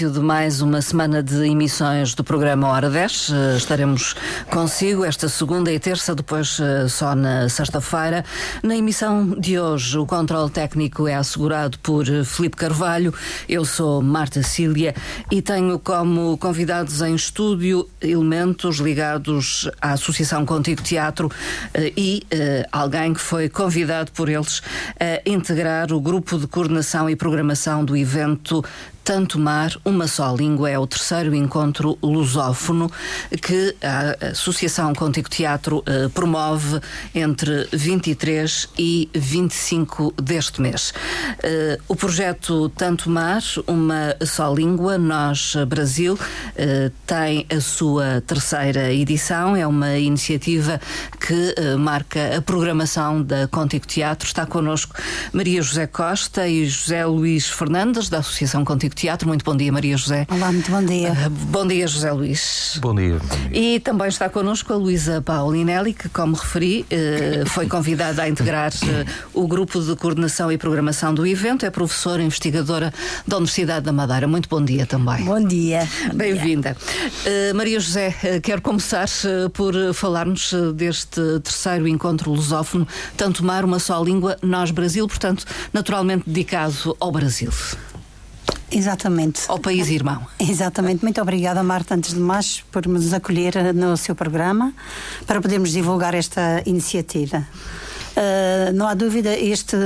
[0.00, 3.30] início de mais uma semana de emissões do programa Hora 10.
[3.30, 4.14] Eh, estaremos
[4.48, 8.24] consigo esta segunda e terça, depois eh, só na sexta-feira.
[8.62, 13.12] Na emissão de hoje, o controle técnico é assegurado por eh, Felipe Carvalho.
[13.46, 14.94] Eu sou Marta Cília
[15.30, 21.30] e tenho como convidados em estúdio elementos ligados à Associação Contigo Teatro
[21.96, 22.24] e
[22.72, 24.62] alguém que foi convidado por eles
[24.98, 28.64] a integrar o grupo de coordenação e programação do evento
[29.04, 32.90] tanto Mar, uma só língua é o terceiro encontro lusófono
[33.42, 36.80] que a Associação Contigo Teatro eh, promove
[37.14, 40.92] entre 23 e 25 deste mês.
[41.42, 46.18] Eh, o projeto Tanto Mar, uma só língua, Nós Brasil,
[46.56, 49.56] eh, tem a sua terceira edição.
[49.56, 50.80] É uma iniciativa
[51.18, 54.26] que marca a programação da Contigo Teatro.
[54.26, 54.94] Está connosco
[55.32, 59.28] Maria José Costa e José Luís Fernandes, da Associação Contigo Teatro.
[59.28, 60.26] Muito bom dia, Maria José.
[60.30, 61.12] Olá, muito bom dia.
[61.12, 62.78] Uh, bom dia, José Luís.
[62.80, 63.58] Bom dia, bom dia.
[63.76, 68.72] E também está connosco a Luísa Paulinelli, que, como referi, uh, foi convidada a integrar
[68.72, 71.64] uh, o grupo de coordenação e programação do evento.
[71.64, 72.92] É professora investigadora
[73.26, 74.26] da Universidade da Madeira.
[74.26, 75.24] Muito bom dia também.
[75.24, 75.88] Bom dia.
[76.14, 76.76] Bem-vinda.
[77.54, 79.08] Maria José, quero começar
[79.52, 82.86] por falar-nos deste terceiro encontro lusófono,
[83.16, 87.50] Tanto Mar, uma só língua, Nós Brasil, portanto, naturalmente dedicado ao Brasil.
[88.70, 89.42] Exatamente.
[89.48, 90.26] Ao país irmão.
[90.38, 91.02] Exatamente.
[91.02, 94.72] Muito obrigada, Marta, antes de mais, por nos acolher no seu programa
[95.26, 97.46] para podermos divulgar esta iniciativa.
[98.16, 99.76] Uh, não há dúvida, este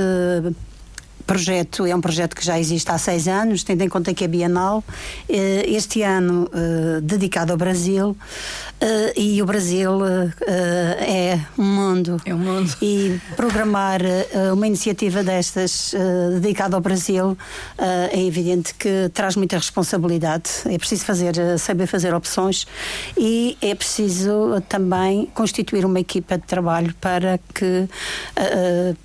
[1.25, 4.27] projeto é um projeto que já existe há seis anos, tendo em conta que é
[4.27, 4.83] bienal.
[5.27, 8.15] Eh, este ano uh, dedicado ao Brasil
[8.75, 10.01] Uh, e o Brasil
[10.99, 12.21] é um mundo.
[12.25, 12.75] É um mundo.
[12.81, 14.01] E programar
[14.51, 15.95] uma iniciativa destas
[16.41, 17.37] dedicada ao Brasil
[17.77, 20.49] é evidente que traz muita responsabilidade.
[20.65, 22.67] É preciso fazer, saber fazer opções
[23.17, 27.87] e é preciso também constituir uma equipa de trabalho para que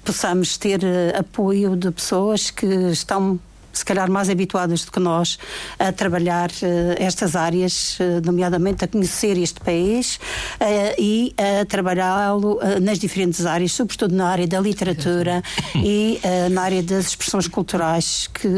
[0.04, 0.80] possamos ter
[1.16, 2.09] apoio de pessoas
[2.50, 3.38] que estão
[3.72, 5.38] se calhar mais habituadas do que nós
[5.78, 12.60] a trabalhar uh, estas áreas, uh, nomeadamente a conhecer este país uh, e a trabalhá-lo
[12.80, 15.42] nas diferentes áreas, sobretudo na área da literatura
[15.76, 16.20] e
[16.50, 18.48] na área das expressões culturais, que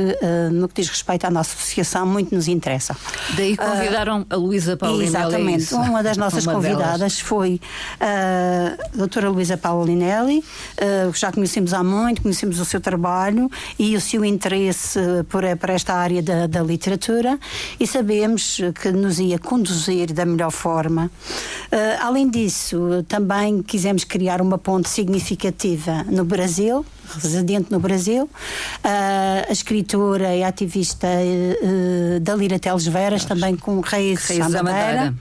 [0.51, 2.97] no que diz respeito à nossa associação muito nos interessa.
[3.37, 5.07] Daí convidaram a Luísa Paulinelli.
[5.07, 5.75] Exatamente.
[5.75, 7.21] Uma das nossas Uma convidadas delas.
[7.21, 7.61] foi
[8.01, 10.45] a doutora Luísa Paulinelli,
[11.15, 15.95] já conhecemos há muito, conhecemos o seu trabalho e o seu interesse por, por esta
[15.95, 17.39] área da, da literatura
[17.79, 21.11] e sabemos que nos ia conduzir da melhor forma.
[21.73, 26.85] Uh, além disso, também quisemos criar uma ponte significativa no Brasil,
[27.23, 33.81] residente no Brasil, uh, a escritora e ativista uh, da Lira Teles Veras, também com
[33.81, 35.15] raízes, raízes da Madeira.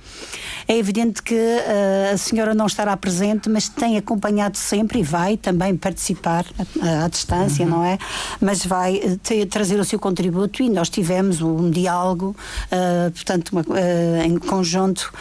[0.67, 5.38] É evidente que uh, a senhora não estará presente, mas tem acompanhado sempre e vai
[5.38, 6.45] também participar
[6.81, 7.72] à, à distância, uhum.
[7.72, 7.97] não é?
[8.39, 12.35] Mas vai eh, ter, trazer o seu contributo e nós tivemos um diálogo,
[12.67, 15.11] uh, portanto, uma, uh, em conjunto,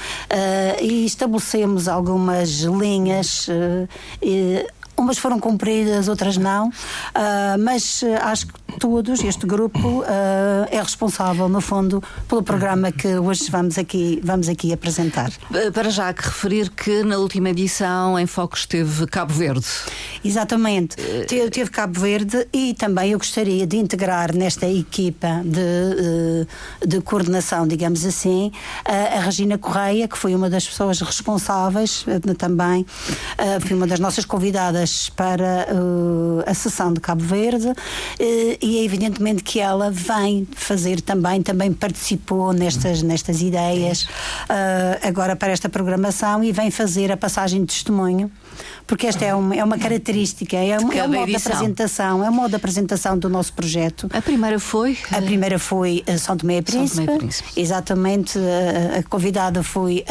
[0.80, 3.48] e estabelecemos algumas linhas.
[4.22, 4.66] E,
[5.02, 6.72] umas foram cumpridas, outras não, uh,
[7.58, 10.04] mas uh, acho que todos, este grupo, uh,
[10.70, 15.30] é responsável, no fundo, pelo programa que hoje vamos aqui, vamos aqui apresentar.
[15.72, 19.66] Para já que referir que na última edição em foco esteve Cabo Verde.
[20.24, 20.96] Exatamente,
[21.26, 27.66] teve, teve Cabo Verde e também eu gostaria de integrar nesta equipa de, de coordenação,
[27.66, 28.52] digamos assim,
[28.84, 32.04] a, a Regina Correia, que foi uma das pessoas responsáveis
[32.38, 32.86] também,
[33.60, 37.74] foi uma das nossas convidadas para uh, a sessão de Cabo Verde uh,
[38.18, 45.36] e é evidentemente que ela vem fazer também, também participou nestas, nestas ideias uh, agora
[45.36, 48.30] para esta programação e vem fazer a passagem de testemunho
[48.86, 52.28] porque esta é uma, é uma característica, é, um, é um modo de apresentação, é
[52.28, 54.08] um modo de apresentação do nosso projeto.
[54.12, 54.98] A primeira foi?
[55.12, 56.96] A primeira foi São Tomé e Príncipe.
[56.96, 57.60] São Tomé e Príncipe.
[57.60, 60.04] Exatamente, a, a convidada foi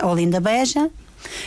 [0.00, 0.90] a Olinda Beja,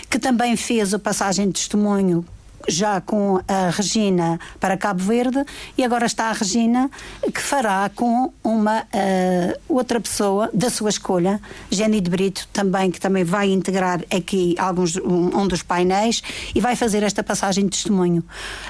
[0.09, 2.25] que também fez a passagem de testemunho
[2.67, 5.43] já com a Regina para Cabo Verde
[5.77, 6.89] e agora está a Regina
[7.33, 12.99] que fará com uma uh, outra pessoa da sua escolha, Jenny de Brito, também que
[12.99, 16.21] também vai integrar aqui alguns um, um dos painéis
[16.53, 18.23] e vai fazer esta passagem de testemunho.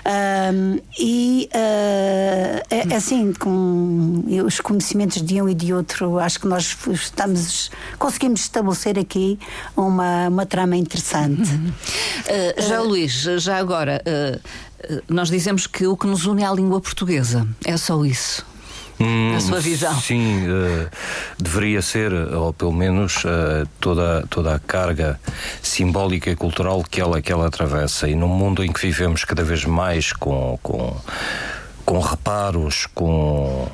[0.06, 6.48] Um, e uh, é, assim, com os conhecimentos de um e de outro, acho que
[6.48, 9.40] nós estamos conseguimos estabelecer aqui
[9.76, 11.52] uma, uma trama interessante.
[11.52, 16.46] Uh, já Luís, já agora Agora, uh, nós dizemos que o que nos une é
[16.46, 17.46] a língua portuguesa.
[17.66, 18.46] É só isso.
[18.98, 19.94] hum, na sua visão.
[20.00, 20.90] Sim, uh,
[21.38, 25.20] deveria ser, ou pelo menos uh, toda, toda a carga
[25.62, 28.08] simbólica e cultural que ela, que ela atravessa.
[28.08, 30.96] E num mundo em que vivemos cada vez mais com, com,
[31.84, 33.68] com reparos, com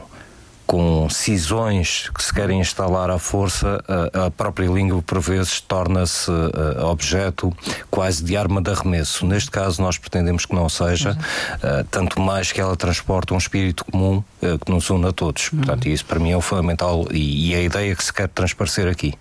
[0.71, 3.83] com cisões que se querem instalar à força,
[4.25, 7.53] a, própria língua por vezes torna-se uh, objeto
[7.89, 9.25] quase de arma de arremesso.
[9.25, 13.83] Neste caso, nós pretendemos que não seja, uh, tanto mais que ela transporta um espírito
[13.83, 15.51] comum uh, que nos une a todos.
[15.51, 15.59] Uhum.
[15.59, 19.13] Portanto, isso para mim é o fundamental e, a ideia que se quer transparecer aqui.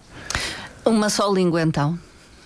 [0.85, 1.99] Uma só língua, então?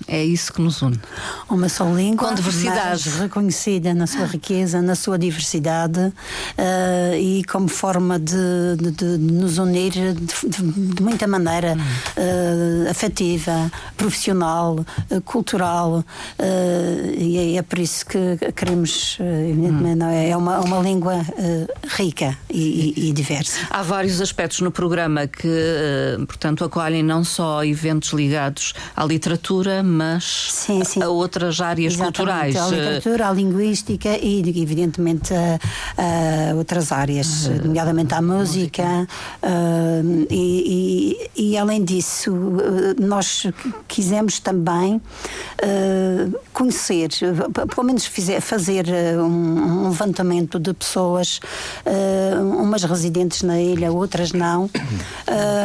[0.07, 1.01] É isso que nos une.
[1.49, 7.69] Uma só língua, com diversidade reconhecida na sua riqueza, na sua diversidade uh, e como
[7.69, 16.05] forma de, de, de nos unir de, de muita maneira uh, afetiva, profissional, uh, cultural
[17.17, 20.09] e é, é, por isso que queremos, evidentemente, hum.
[20.09, 20.31] é?
[20.31, 21.25] é uma, uma língua
[21.89, 23.61] rica e, e, e, diversa.
[23.71, 25.49] Há vários aspectos no programa que,
[26.27, 31.03] portanto, acolhem não só eventos ligados à literatura mas sim, sim.
[31.03, 32.57] a outras áreas Exatamente, culturais.
[32.57, 39.07] A literatura, a linguística e, evidentemente, a, a outras áreas, uh, nomeadamente a música.
[39.43, 42.33] Uh, e, e, e, além disso,
[42.99, 43.47] nós
[43.87, 47.11] quisemos também uh, conhecer,
[47.75, 48.87] pelo menos fizer, fazer
[49.19, 51.41] um, um, levantamento de pessoas,
[52.41, 54.71] umas residentes na ilha, outras não,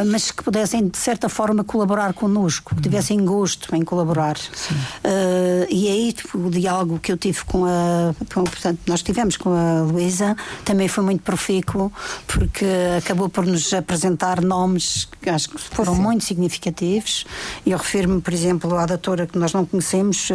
[0.08, 4.36] mas que pudessem, de certa forma, colaborar connosco, que tivessem gosto em colaborar colaborar.
[4.38, 8.14] Uh, e aí tipo, o diálogo que eu tive com a.
[8.34, 10.36] Com, portanto, nós tivemos com a Luísa
[10.66, 11.92] também foi muito profícuo,
[12.28, 12.66] porque
[12.98, 16.02] acabou por nos apresentar nomes que acho que foram Sim.
[16.02, 17.26] muito significativos.
[17.66, 20.30] Eu refiro-me, por exemplo, à doutora que nós não conhecemos,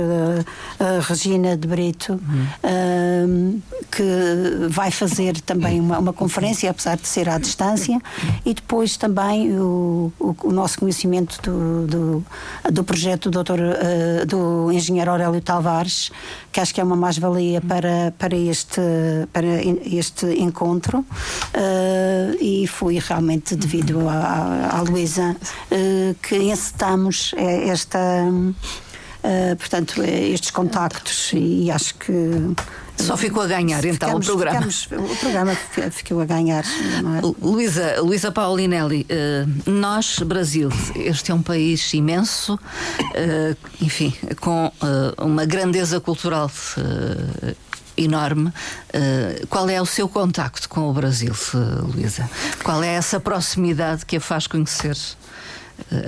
[0.78, 2.46] a Regina de Brito, uhum.
[2.64, 8.00] uh, que vai fazer também uma, uma, conferência, apesar de ser à distância,
[8.44, 12.26] e depois também o, o, o nosso conhecimento do, do,
[12.72, 16.10] do projeto do Dr uh, do engenheiro Aurélio Tavares,
[16.52, 18.80] que acho que é uma mais-valia para, para, este,
[19.32, 19.46] para
[19.84, 20.98] este encontro.
[20.98, 27.98] Uh, e foi realmente devido à, Luísa uh, que encetamos esta.
[29.58, 32.54] portanto, estes contactos e acho que
[32.96, 34.70] só ficou a ganhar então ficamos, o programa.
[34.70, 35.54] Ficamos, o programa
[35.90, 36.64] ficou a ganhar.
[36.64, 37.44] É?
[37.44, 42.58] Luísa, Luísa Paulinelli, eh, nós, Brasil, este é um país imenso,
[43.14, 46.50] eh, enfim, com eh, uma grandeza cultural
[47.96, 48.48] enorme.
[48.48, 51.32] Uh, qual é o seu contacto com o Brasil,
[51.94, 52.28] Luísa?
[52.62, 54.96] Qual é essa proximidade que a faz conhecer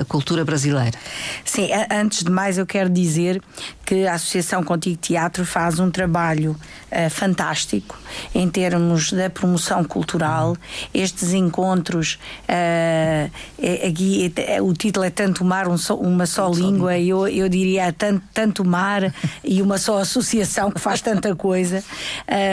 [0.01, 0.99] a cultura brasileira.
[1.45, 3.41] Sim, antes de mais eu quero dizer
[3.85, 6.57] que a Associação Contigo Teatro faz um trabalho
[6.91, 7.99] uh, fantástico
[8.35, 10.57] em termos da promoção cultural.
[10.93, 16.49] Estes encontros, uh, é, aqui é, o título é Tanto Mar, um só, uma só
[16.49, 21.83] língua, eu, eu diria tanto, tanto mar e uma só associação que faz tanta coisa.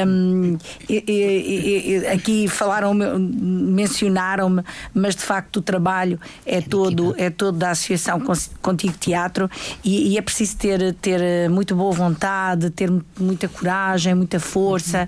[0.08, 0.58] Um,
[0.90, 7.30] e, e, e, aqui falaram, mencionaram-me, mas de facto o trabalho é todo todo, é
[7.30, 8.22] todo da Associação
[8.62, 9.50] Contigo Teatro
[9.84, 15.08] e, é preciso ter, ter eh, muito boa vontade, ter muita coragem, muita força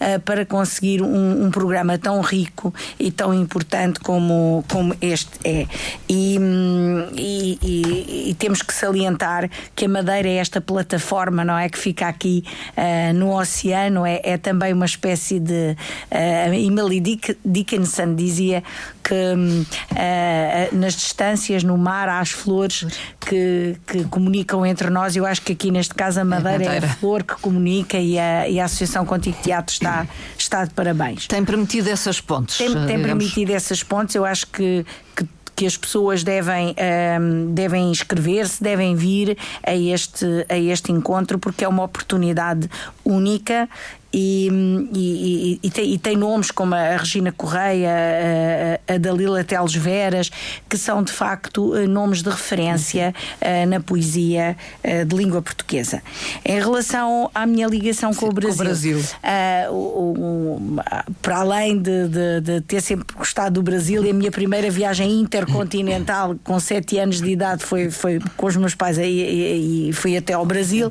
[0.00, 5.66] uh, para conseguir um, um, programa tão rico e tão importante como, como este é.
[6.08, 11.56] E, hum, e, e, e temos que salientar que a Madeira é esta plataforma, não
[11.56, 11.68] é?
[11.68, 12.44] Que fica aqui
[12.76, 15.76] uh, no oceano, é, é também uma espécie de.
[16.10, 17.00] Uh, Emily
[17.44, 18.64] Dickinson dizia
[19.06, 22.84] que uh, nas distâncias, no mar, há as flores
[23.20, 25.14] que, que comunicam entre nós.
[25.14, 28.48] Eu acho que aqui neste caso a Madeira é, a flor que comunica e a,
[28.48, 31.28] e a Associação Contigo Teatro está, está de parabéns.
[31.28, 32.58] Tem permitido essas pontes?
[32.58, 34.16] Tem, tem permitido essas pontes.
[34.16, 34.84] Eu acho que,
[35.14, 35.24] que
[35.56, 36.76] que as pessoas devem,
[37.18, 42.68] um, devem inscrever-se, devem vir a este, a este encontro, porque é uma oportunidade
[43.02, 43.66] única
[44.18, 44.48] e,
[44.94, 47.90] e, e, tem, e, tem, nomes como a Regina Correia,
[48.88, 50.30] a, a Dalila Teles Veras,
[50.70, 56.02] que são de facto eh, nomes de referência uh, na poesia uh, de língua portuguesa.
[56.42, 58.98] Em relação à minha ligação com o Brasil, com o Brasil.
[58.98, 60.76] Uh, o, o,
[61.20, 65.20] para além de, de, de, ter sempre gostado do Brasil, e a minha primeira viagem
[65.20, 70.16] intercontinental com sete anos de idade foi, foi com os meus pais e, e fui
[70.16, 70.90] até ao Brasil,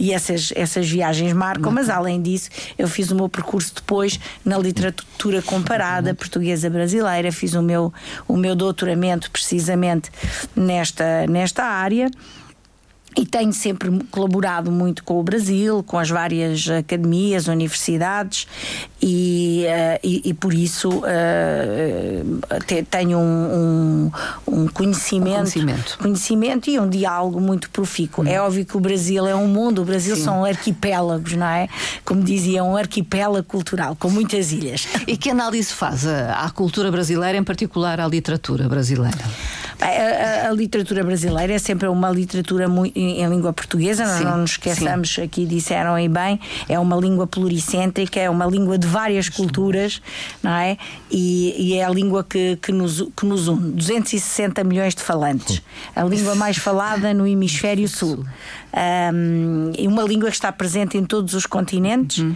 [0.00, 4.58] e essas, essas viagens marcam, mas além disso, eu fiz o meu percurso depois na
[4.58, 7.92] literatura comparada portuguesa brasileira, fiz o meu,
[8.28, 10.10] o meu doutoramento precisamente
[10.54, 12.10] nesta, nesta área.
[13.16, 18.46] E tenho sempre colaborado muito com o Brasil, com as várias academias, universidades
[19.00, 24.10] e, uh, e, e, por isso uh, te, tenho um,
[24.46, 26.70] um, um, conhecimento, um, conhecimento, conhecimento.
[26.70, 28.24] e um diálogo muito profícuo.
[28.24, 28.28] Hum.
[28.28, 30.24] É óbvio que o Brasil é um mundo, o Brasil Sim.
[30.24, 31.68] são arquipélagos, não é?
[32.04, 34.86] Como dizia, um arquipélago cultural, com muitas ilhas.
[35.06, 39.18] E que análise faz à cultura brasileira, em particular à literatura brasileira?
[39.82, 44.24] A, a, a, literatura brasileira é sempre uma literatura muito, em, em, língua portuguesa, sim,
[44.24, 45.22] não nos esqueçamos, sim.
[45.22, 49.32] aqui disseram e bem, é uma língua pluricêntrica, é uma língua de várias sim.
[49.32, 50.00] culturas,
[50.40, 50.76] não é?
[51.10, 53.72] E, e, é a língua que, que, nos, que nos une.
[53.72, 55.60] 260 milhões de falantes.
[55.96, 58.24] A língua mais falada no hemisfério sul.
[59.12, 62.34] Um, e uma língua que está presente em todos os continentes uhum.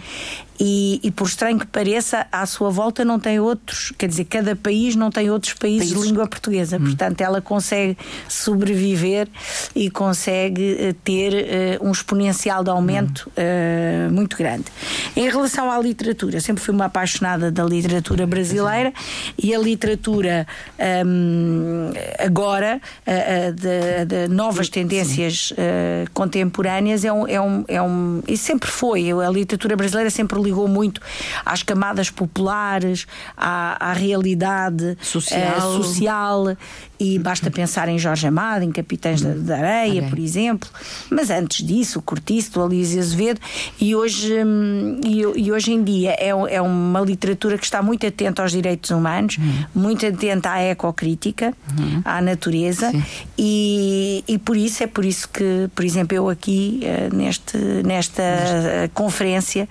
[0.59, 4.55] E, e, por estranho que pareça, à sua volta não tem outros, quer dizer, cada
[4.55, 6.01] país não tem outros países, países.
[6.01, 6.77] de língua portuguesa.
[6.77, 6.85] Hum.
[6.85, 7.97] Portanto, ela consegue
[8.27, 9.27] sobreviver
[9.75, 14.09] e consegue eh, ter uh, um exponencial de aumento hum.
[14.09, 14.65] uh, muito grande.
[15.15, 18.91] Em relação à literatura, sempre fui uma apaixonada da literatura brasileira
[19.37, 20.47] e a literatura
[21.05, 25.53] um, agora, uh, de, de, novas tendências
[26.13, 28.21] contemporâneas, é um, é, um, é um.
[28.27, 29.11] E sempre foi.
[29.11, 31.01] A literatura brasileira sempre ligou muito
[31.45, 35.39] às camadas populares, à, à realidade social.
[35.39, 36.57] Eh, social
[36.99, 40.09] e basta pensar em Jorge Amado, em Capitães da, da Areia, okay.
[40.09, 40.69] por exemplo,
[41.09, 43.39] mas antes disso, o Cortiço, do Alísio Azevedo,
[43.79, 48.05] e hoje, hum, e, e, hoje em dia é, é uma literatura que está muito
[48.05, 49.65] atenta aos direitos humanos, uhum.
[49.75, 52.01] muito atenta à ecocrítica, uhum.
[52.03, 52.91] à natureza,
[53.37, 58.23] e, e por isso é por isso que, por exemplo, eu aqui eh, neste, nesta
[58.93, 59.67] conferência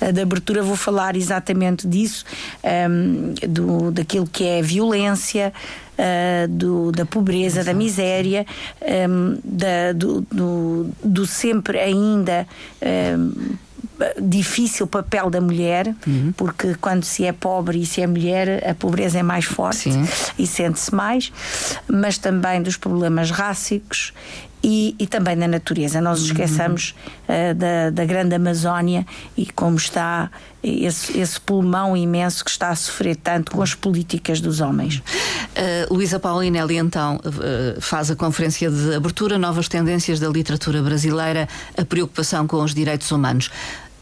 [0.00, 2.24] eh, de abertura vou falar exatamente disso,
[2.64, 5.52] um, do, daquilo que é violência
[6.00, 8.46] uh, do, da pobreza, da miséria,
[8.80, 12.46] um, ehm, da, do, do, do, sempre ainda.
[12.82, 13.58] Um, ehm,
[14.18, 16.32] difícil papel da mulher, uhum.
[16.34, 20.08] porque quando se é pobre e se é mulher, a pobreza é mais forte Sim.
[20.38, 21.30] e sente-se mais,
[21.86, 24.14] mas também dos problemas rássicos
[24.62, 26.00] e, e, também da natureza.
[26.00, 26.94] Nós esqueçamos
[27.28, 30.30] uh, da, da, grande Amazónia e como está
[30.62, 34.96] esse, esse, pulmão imenso que está a sofrer tanto com as políticas dos homens.
[34.98, 41.48] Uh, Luísa Paulinelli, então, uh, faz a conferência de abertura Novas Tendências da Literatura Brasileira,
[41.76, 43.50] a preocupação com os direitos humanos.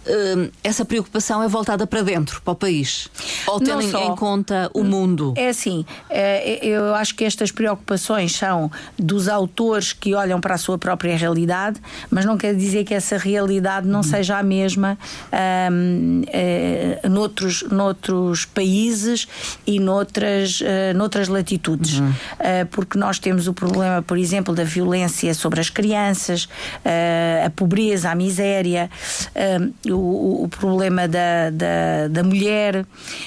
[0.08, 3.08] Hum, essa preocupação é voltada para dentro, para o país?
[3.46, 5.34] Ou tendo em conta o mundo?
[5.36, 10.58] É assim, é, eu acho que estas preocupações são dos autores que olham para a
[10.58, 14.02] sua própria realidade, mas não quer dizer que essa realidade não uhum.
[14.02, 14.96] seja a mesma
[15.70, 19.28] um, é, noutros, noutros países
[19.66, 21.98] e noutras, uh, noutras latitudes.
[21.98, 22.08] Uhum.
[22.08, 27.50] Uh, porque nós temos o problema, por exemplo, da violência sobre as crianças, uh, a
[27.50, 28.90] pobreza, a miséria
[29.98, 32.86] o, o problema da, da, da, mulher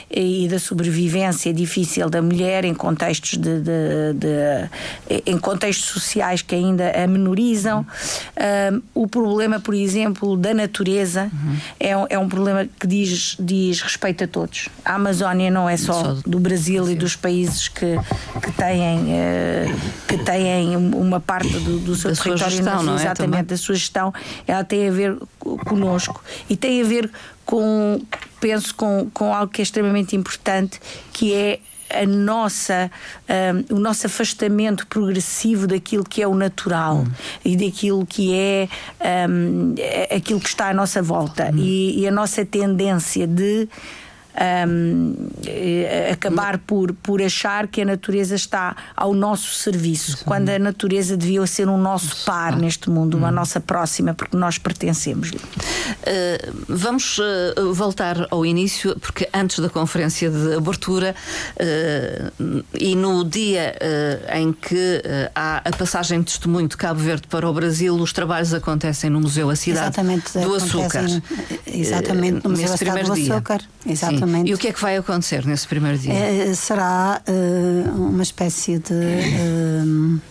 [0.10, 6.56] e da sobrevivência difícil da mulher em contextos de, de, de em contextos sociais que
[6.56, 7.80] ainda a menorizam.
[7.82, 8.82] Uhum.
[8.94, 11.58] o problema, por exemplo, da natureza uhum.
[11.80, 14.70] é, é um problema que diz, diz respeito a todos.
[14.84, 17.98] A Amazónia não é só, só do Brasil e dos países que,
[18.42, 22.96] que, têm, uh, que têm uma parte do, do seu da território, gestão, é?
[22.96, 24.14] exatamente da sua gestão,
[24.48, 25.18] ela tem a ver
[25.66, 27.10] conosco e tem a ver
[27.46, 28.02] com,
[28.42, 30.82] penso, com, com algo que é extremamente importante,
[31.14, 32.92] que é a nossa,
[33.70, 37.12] um, o nosso afastamento progressivo daquilo que é o natural hum.
[37.46, 38.68] e daquilo que é
[39.30, 39.76] um,
[40.14, 41.58] aquilo que está à nossa volta hum.
[41.58, 43.70] e, e, a nossa tendência de
[44.68, 50.26] um, eh, acabar por, por achar que a natureza está ao nosso serviço, Sim.
[50.26, 53.32] quando a natureza devia ser um nosso par neste mundo, uma hum.
[53.32, 55.38] nossa próxima, porque nós pertencemos-lhe.
[55.38, 61.16] Uh, vamos uh, voltar ao início, porque antes da conferência de abertura
[61.56, 63.76] uh, e no dia
[64.34, 65.02] em que
[65.36, 69.20] há a passagem de testemunho de Cabo Verde para o Brasil, os trabalhos acontecem no
[69.20, 71.06] Museu A Cidade exatamente, do Açúcar.
[71.66, 73.62] Exatamente, no Museu A Cidade do Açúcar.
[73.86, 74.21] Exatamente.
[74.22, 74.50] Exatamente.
[74.50, 76.14] E o que é que vai acontecer nesse primeiro dia?
[76.14, 78.94] É, será uh, uma espécie de.
[78.94, 80.22] Uh,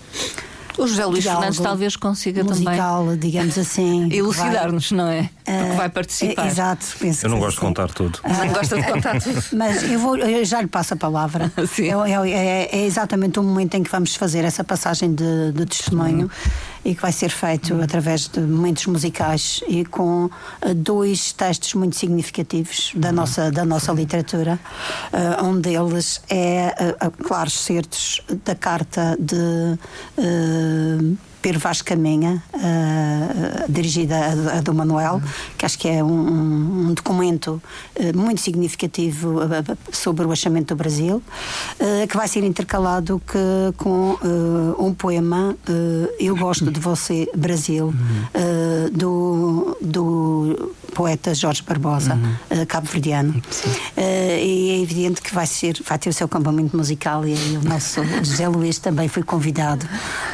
[0.78, 3.18] o José Luís Fernandes talvez consiga musical, também.
[3.18, 4.08] digamos assim.
[4.12, 5.28] Elucidar-nos, não é?
[5.58, 6.44] Porque vai participar.
[6.44, 8.18] É, exato, penso Eu não gosto de contar tudo.
[8.24, 9.42] Não gosta de contar tudo.
[9.52, 11.50] Mas eu, vou, eu já lhe passo a palavra.
[11.72, 11.90] Sim.
[11.90, 16.30] É, é, é, exatamente o momento em que vamos fazer essa passagem de, de testemunho
[16.84, 17.82] e que vai ser feito uhum.
[17.82, 23.14] através de momentos musicais e com uh, dois textos muito significativos da, uhum.
[23.14, 24.58] nossa, da nossa literatura.
[25.12, 29.78] Uh, um deles é, uh, claro, certos da Carta de
[31.40, 35.22] Pedro Vaz Caminha, uh, dirigida a, a, do Manuel, uhum.
[35.56, 37.62] que acho que é um, um documento
[37.98, 39.40] uh, muito significativo
[39.92, 41.22] sobre o achamento do Brasil,
[42.08, 44.16] que vai ser intercalado que, com
[44.78, 45.56] um poema
[46.18, 48.90] Eu Gosto de Você, Brasil, uhum.
[48.92, 52.66] do, do poeta Jorge Barbosa, uhum.
[52.66, 53.40] cabo-verdiano.
[53.96, 57.68] e é evidente que vai, ser, vai ter o seu campamento musical e, e o
[57.68, 59.86] nosso José Luís também foi convidado,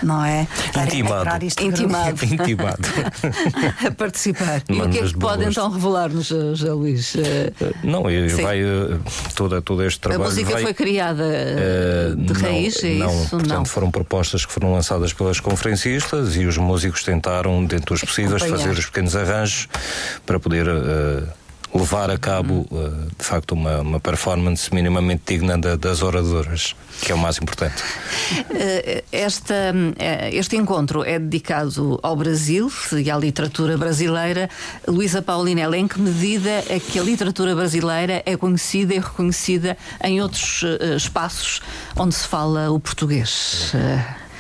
[0.03, 0.47] não é?
[0.73, 1.45] Para Intimado.
[1.61, 2.25] Intimado.
[2.25, 2.83] Intimado.
[3.87, 4.63] a participar.
[4.69, 7.15] e o que é que pode então revelar-nos, José Luís?
[7.17, 8.05] Eh, não,
[8.43, 8.99] vai eh,
[9.35, 10.23] toda, todo este trabalho.
[10.23, 13.31] A música vai, foi criada uh, de não, raiz, é não, isso?
[13.31, 13.65] Portanto, não.
[13.65, 18.71] foram propostas que foram lançadas pelas conferencistas e os músicos tentaram, dentro dos possíveis, fazer
[18.71, 19.69] os pequenos arranjos
[20.25, 20.67] para poder.
[21.75, 27.13] Levar a cabo, uh, de facto, uma, uma performance minimamente digna da, das oradoras, que
[27.13, 27.83] é o mais importante.
[28.33, 34.49] Uh, esta, uh, este encontro é dedicado ao Brasil e à literatura brasileira.
[34.87, 40.23] Luísa Paulinella, em que medida é que a literatura brasileira é conhecida e reconhecida em
[40.23, 40.65] outros
[40.97, 41.61] espaços
[41.97, 43.73] onde se fala o português?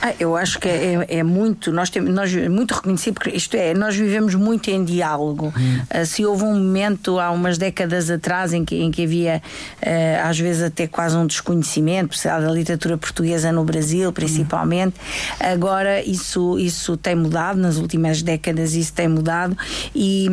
[0.06, 3.75] Ah, eu acho que é, é, muito, nós temos nós, muito reconhecido, porque isto é,
[3.75, 5.52] nós vivemos muito em diálogo.
[5.56, 5.80] Hum.
[5.92, 9.42] Uh, se houve um momento há umas décadas atrás em que, em que havia
[9.82, 15.34] uh, às vezes até quase um desconhecimento da literatura portuguesa no Brasil, principalmente, hum.
[15.40, 19.56] agora isso, isso tem mudado, nas últimas décadas isso tem mudado
[19.92, 20.28] e,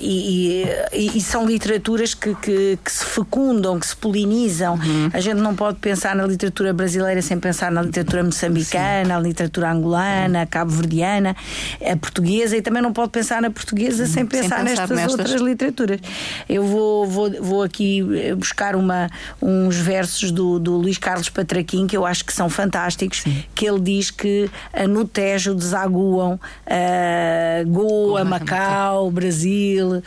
[0.00, 4.76] e, e, e são literaturas que, que, que, se fecundam, que se polinizam.
[4.76, 5.10] Hum.
[5.12, 9.16] A gente não pode pensar na literatura brasileira sem pensar na literatura moçambicana.
[9.16, 11.36] Sim na literatura angolana, cabo-verdiana,
[11.84, 15.18] a portuguesa e também não pode pensar na portuguesa sem pensar, sem pensar nestas, nestas,
[15.18, 16.00] outras literaturas.
[16.48, 19.10] Eu vou, vou, vou aqui eh, buscar uma,
[19.42, 23.44] uns versos do, do Luís Carlos Patraquim que eu acho que são fantásticos, Sim.
[23.54, 30.02] que ele diz que uh, no Tejo desaguam uh, Goa, Macau, Brasil.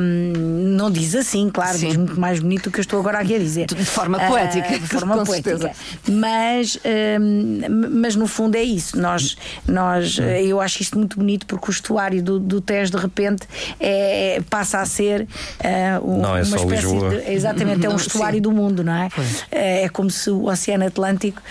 [0.00, 0.32] Um,
[0.76, 1.88] não diz assim, claro, Sim.
[1.88, 3.66] diz muito mais bonito do que eu estou agora aqui a dizer.
[3.66, 4.74] De forma poética.
[4.74, 5.72] Uh, de forma poética.
[6.08, 6.78] Mas,
[7.90, 8.98] mas no fundo é isso.
[8.98, 12.96] Nós, nós, eh, eu acho isto muito bonito porque o estuário do, do Tejo de
[12.96, 13.48] repente
[13.80, 17.10] é, passa a ser uh, um, não é uma espécie Lisboa.
[17.10, 17.32] de.
[17.32, 18.42] Exatamente, é um estuário Sim.
[18.42, 19.08] do mundo, não é?
[19.50, 21.42] É, é como se o Oceano Atlântico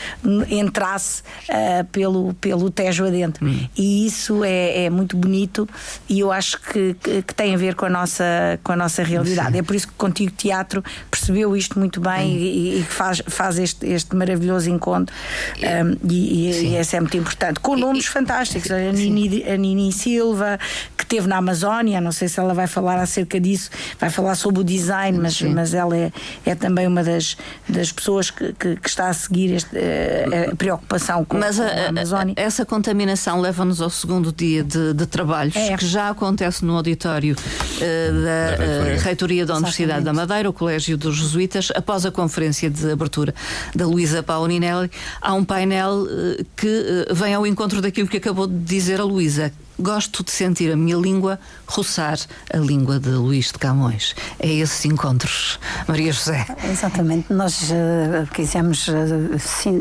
[0.50, 3.46] entrasse uh, pelo, pelo Tejo adentro.
[3.46, 3.68] Hum.
[3.78, 5.68] E isso é, é, muito bonito
[6.08, 9.04] e eu acho que, que, que, tem a ver com a nossa, com a nossa
[9.04, 9.52] realidade.
[9.52, 9.60] Sim.
[9.60, 12.38] É por isso que Contigo Teatro percebeu isto muito bem hum.
[12.38, 15.14] e, e, faz, faz este, este maravilhoso encontro.
[15.58, 17.60] Um, e, e, e essa é muito importante.
[17.60, 18.72] Com nomes e, fantásticos.
[18.72, 20.60] A Nini, a Nini Silva,
[20.98, 23.70] que teve na Amazónia, não sei se ela vai falar acerca disso,
[24.00, 26.12] vai falar sobre o design, mas, mas ela é,
[26.46, 30.56] é também uma das, das pessoas que, que, que está a seguir este, eh, a,
[30.56, 32.34] preocupação com, mas a, com a Amazónia.
[32.38, 35.76] essa contaminação leva-nos ao segundo dia de, de trabalhos, é.
[35.76, 38.96] que já acontece no auditório uh, da, da reitoria.
[38.96, 39.46] Uh, reitoria.
[39.46, 40.06] da Universidade Exatamente.
[40.06, 43.34] da Madeira, o Colégio dos Jesuítas, após a conferência de abertura
[43.76, 44.90] da Luísa Paulinelli,
[45.22, 46.68] há um painel uh, que
[47.10, 49.54] uh, vem ao encontro daquilo que acabou de dizer a Luísa.
[49.80, 52.18] Gosto de sentir a minha língua roçar
[52.54, 54.16] a língua de Luís de Camões.
[54.40, 56.46] É esses encontros, Maria José.
[56.70, 57.32] Exatamente.
[57.32, 59.80] Nós uh, quisemos uh, sim,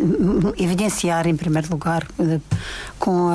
[0.57, 2.41] evidenciar, em primeiro lugar, uh,
[2.99, 3.31] com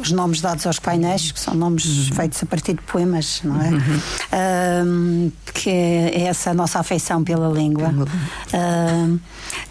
[0.00, 2.14] os nomes dados aos painéis, que são nomes uhum.
[2.16, 3.70] feitos a partir de poemas, não é?
[3.70, 5.32] Uhum.
[5.54, 7.94] que é essa a nossa afeição pela língua.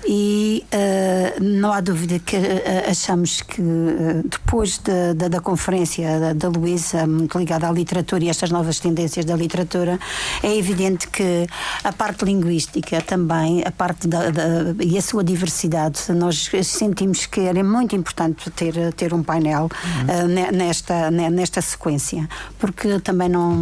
[0.08, 0.66] E
[1.40, 2.38] não há dúvida que
[2.90, 3.62] achamos que
[4.26, 8.80] depois de, de, da conferência da, da Luísa, muito ligada à literatura e estas novas
[8.80, 10.00] tendências da literatura,
[10.42, 11.46] é evidente que
[11.84, 17.42] a parte linguística também, a parte da, da, e a sua diversidade, nós sentimos que
[17.42, 20.48] era muito importante ter, ter um painel uhum.
[20.48, 23.60] uh, nesta, nesta sequência, porque também não,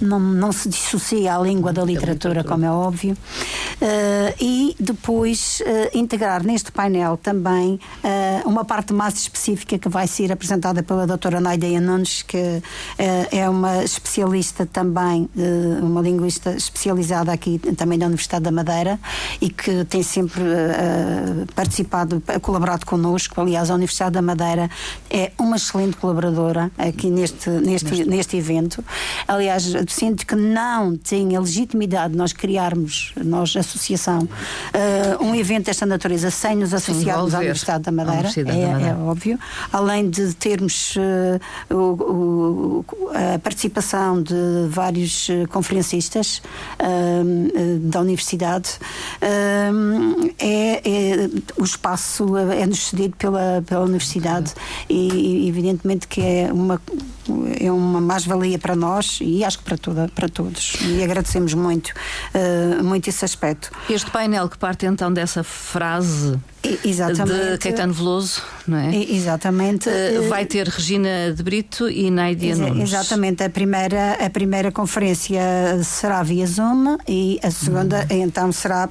[0.00, 5.96] não, não se dissocia a língua da literatura, como é óbvio, uh, e depois uh,
[5.96, 7.80] integrar neste painel também
[8.44, 12.62] uma parte mais específica que vai ser apresentada pela doutora Naida Nunes, que
[12.98, 15.28] é uma especialista também,
[15.82, 18.98] uma linguista especializada aqui também da Universidade da Madeira
[19.40, 20.42] e que tem sempre
[21.54, 23.40] participado, colaborado connosco.
[23.40, 24.70] Aliás, a Universidade da Madeira
[25.10, 28.84] é uma excelente colaboradora aqui neste, neste, neste evento.
[29.26, 34.28] Aliás, sinto que não tinha legitimidade nós criarmos, nós, associação,
[35.20, 38.90] um evento desta natureza sem nos associarmos à Universidade da Madeira, é, da Madeira.
[38.90, 39.38] é, óbvio.
[39.72, 44.34] Além de termos uh, o, a participação de
[44.68, 46.42] vários conferencistas
[47.82, 48.78] da universidade.
[49.20, 49.70] É,
[50.38, 54.52] é, o espaço é-nos cedido pela, pela universidade.
[54.88, 56.80] E evidentemente que é uma
[57.60, 60.76] é uma mais-valia para nós e acho que para, toda, para todos.
[60.82, 61.92] E agradecemos muito,
[62.34, 63.70] uh, muito esse aspecto.
[63.88, 66.38] Este painel que parte então dessa frase
[66.84, 67.52] Exatamente.
[67.52, 68.94] de Caetano Veloso, não é?
[68.94, 69.88] Exatamente.
[69.88, 72.92] Uh, vai ter Regina de Brito e Naidia Ex Nunes.
[72.92, 73.44] Exatamente.
[73.44, 75.40] A primeira, a primeira conferência
[75.84, 78.22] será via Zoom e a segunda uhum.
[78.22, 78.88] então será,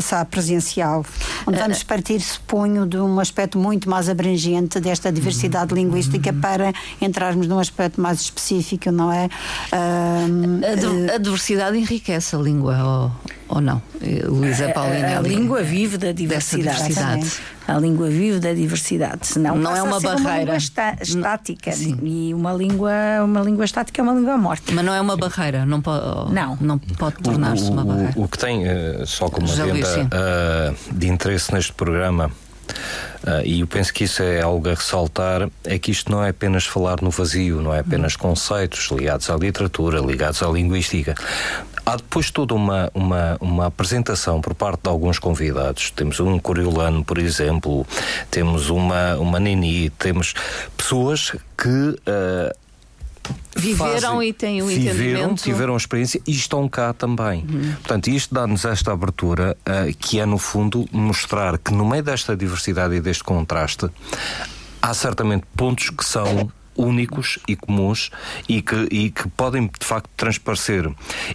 [0.00, 1.04] será presencial.
[1.46, 5.80] Onde vamos partir, suponho, de um aspecto muito mais abrangente desta diversidade uhum.
[5.80, 9.28] linguística para entrarmos num aspecto mais específico, não é?
[9.72, 13.82] Uh, a, a, diversidade enriquece a língua, ou ou não?
[14.00, 15.08] Eh, Luísa Paulina.
[15.08, 16.78] A, a, língua vive da diversidade.
[16.78, 17.32] diversidade.
[17.68, 19.26] A língua vive da diversidade.
[19.26, 20.22] Senão não é uma barreira.
[20.22, 21.70] Uma língua está, estática.
[21.72, 21.98] Sim.
[22.02, 24.72] E uma língua, uma língua estática é uma língua morta.
[24.72, 25.66] Mas não é uma barreira.
[25.66, 26.56] Não pode, não.
[26.62, 28.14] não pode tornar-se uma barreira.
[28.16, 32.30] O, o, que tem, uh, só como agenda uh, de interesse neste programa.
[33.22, 36.30] Uh, e eu penso que isso é algo a ressaltar: é que isto não é
[36.30, 41.14] apenas falar no vazio, não é apenas conceitos ligados à literatura, ligados à linguística.
[41.84, 45.90] Há depois toda uma, uma, uma apresentação por parte de alguns convidados.
[45.90, 47.84] Temos um coriolano, por exemplo,
[48.30, 50.34] temos uma, uma Nini, temos
[50.76, 51.68] pessoas que.
[51.68, 52.61] Uh,
[53.56, 55.42] Viveram fazem, e têm o viveram, entendimento.
[55.42, 57.44] Tiveram experiência e estão cá também.
[57.48, 57.72] Uhum.
[57.74, 62.36] Portanto, isto dá-nos esta abertura, uh, que é, no fundo, mostrar que no meio desta
[62.36, 63.88] diversidade e deste contraste,
[64.80, 68.10] há certamente pontos que são únicos e comuns
[68.48, 70.90] e que, e que podem de facto transparecer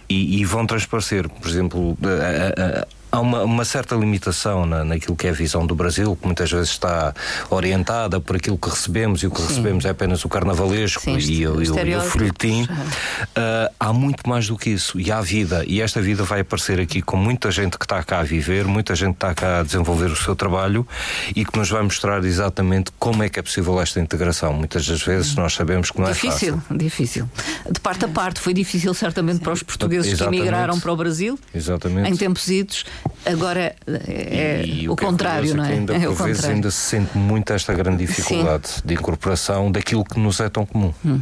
[0.08, 5.16] e, e vão transparecer, por exemplo, a, a, há uma, uma, certa limitação na, naquilo
[5.16, 7.14] que é a visão do Brasil, que muitas vezes está
[7.50, 9.48] orientada por aquilo que recebemos, e o que Sim.
[9.48, 12.64] recebemos é apenas o carnavalesco Sim, e, o, e, o, folhetim.
[12.64, 16.80] Uh, há muito mais do que isso, e há vida, e esta vida vai aparecer
[16.80, 19.62] aqui com muita gente que está cá a viver, muita gente que está cá a
[19.62, 20.86] desenvolver o seu trabalho
[21.34, 24.52] e que nos vai mostrar exatamente como é que é possível esta integração.
[24.52, 26.78] Muitas das vezes nós sabemos que não difícil, é fácil.
[26.78, 27.30] Difícil,
[27.70, 30.36] De parte a parte, foi difícil certamente para os portugueses exatamente.
[30.36, 32.10] que emigraram para o Brasil, exatamente.
[32.10, 32.84] em tempos idos
[33.26, 35.72] Agora é e, o, é contrário, não é?
[35.72, 38.82] Ainda, é por vezes ainda se sente muito esta grande dificuldade Sim.
[38.84, 40.94] de incorporação daquilo que nos é tão comum.
[41.04, 41.20] Hum.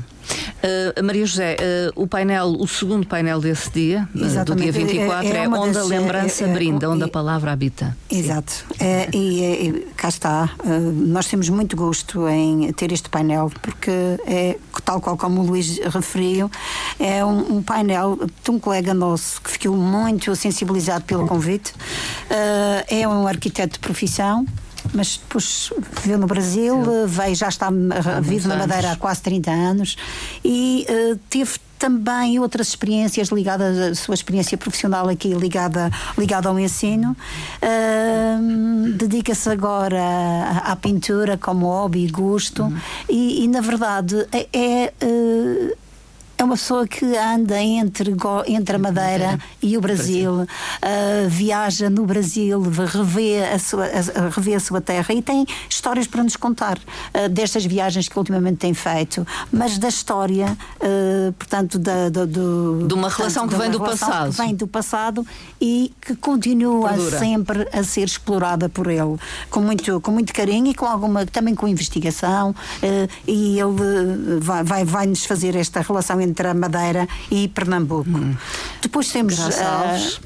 [0.56, 5.28] Uh, Maria José, uh, o painel, o segundo painel desse dia, uh, do dia 24,
[5.28, 7.96] é, é, é onde das, a lembrança é, é, brinda, onde a palavra habita.
[8.10, 8.64] Exato.
[8.80, 10.50] É, e, e, cá está.
[10.92, 13.90] nós temos muito gosto em ter este painel, porque
[14.26, 16.50] é, tal qual como o Luís referiu,
[16.98, 21.72] é um, um painel de um colega nosso que ficou muito sensibilizado pelo convite.
[22.88, 24.46] é um arquiteto de profissão
[24.92, 25.70] mas depois
[26.02, 27.06] viveu no Brasil, Sim.
[27.06, 27.70] veio, já está,
[28.22, 29.96] vive na Madeira há quase 30 anos
[30.44, 36.58] e uh, teve também outras experiências ligadas à sua experiência profissional aqui ligada, ligada ao
[36.58, 37.16] ensino.
[37.62, 42.78] Uh, Dedica-se agora à, à, pintura como hobby gosto uhum.
[43.08, 45.76] e, e, na verdade é, é uh,
[46.38, 48.14] é uma pessoa que anda entre,
[48.46, 50.42] entre a Madeira e o Brasil.
[50.42, 50.46] Uh,
[51.28, 56.22] viaja no Brasil, revê a, sua, a, revê a sua terra e tem histórias para
[56.22, 62.10] nos contar uh, destas viagens que ultimamente tem feito, mas da história, uh, portanto, da,
[62.10, 64.32] da, do, de uma relação portanto, que vem do passado.
[64.32, 65.26] Vem do passado
[65.60, 67.18] e que continua Perdura.
[67.18, 69.16] sempre a ser explorada por ele,
[69.50, 72.54] com muito, com muito carinho e com alguma, também com investigação,
[73.26, 78.10] e ele vai, vai, vai nos fazer esta relação entre a Madeira e Pernambuco.
[78.10, 78.34] Hum.
[78.80, 80.20] Depois temos Graça uh, Alves.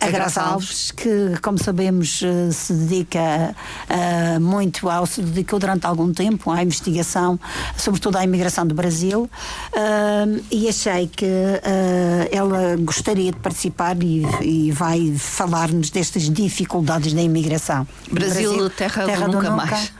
[0.00, 3.54] a Graça Alves, que, como sabemos, uh, se dedica
[3.88, 7.38] uh, muito ao, se dedicou durante algum tempo à investigação,
[7.76, 9.30] sobretudo à imigração do Brasil,
[9.72, 11.26] uh, e achei que
[12.30, 17.86] ela gostaria de participar e, e vai falar-nos destas dificuldades da imigração.
[18.10, 19.92] Brasil, Brasil terra, terra do, do nunca, nunca mais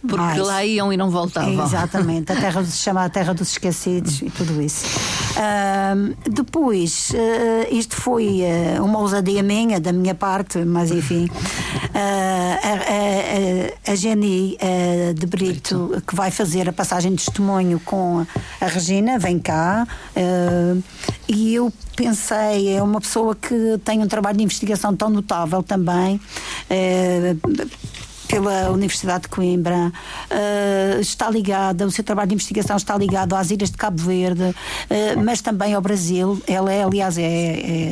[0.00, 0.38] porque Mais.
[0.38, 1.64] lá iam e não voltavam.
[1.64, 4.86] Exatamente, a terra se chama a terra dos esquecidos e tudo isso.
[5.36, 11.28] Uh, depois, uh, isto foi uh, uma ousadia minha, da minha parte, mas enfim,
[11.94, 14.56] ah, a, a, a, Jenny
[15.14, 18.24] de Brito, que vai fazer a passagem de testemunho com
[18.60, 19.86] a Regina, vem cá,
[21.28, 26.20] e eu pensei, é uma pessoa que tem um trabalho de investigação tão notável também
[28.30, 29.92] pela Universidade de Coimbra,
[30.30, 34.42] uh, está ligada, o seu trabalho de investigação está ligado às ilhas de Cabo Verde,
[34.44, 34.54] uh,
[35.24, 36.40] mas também ao Brasil.
[36.46, 37.22] Ela é, aliás, é,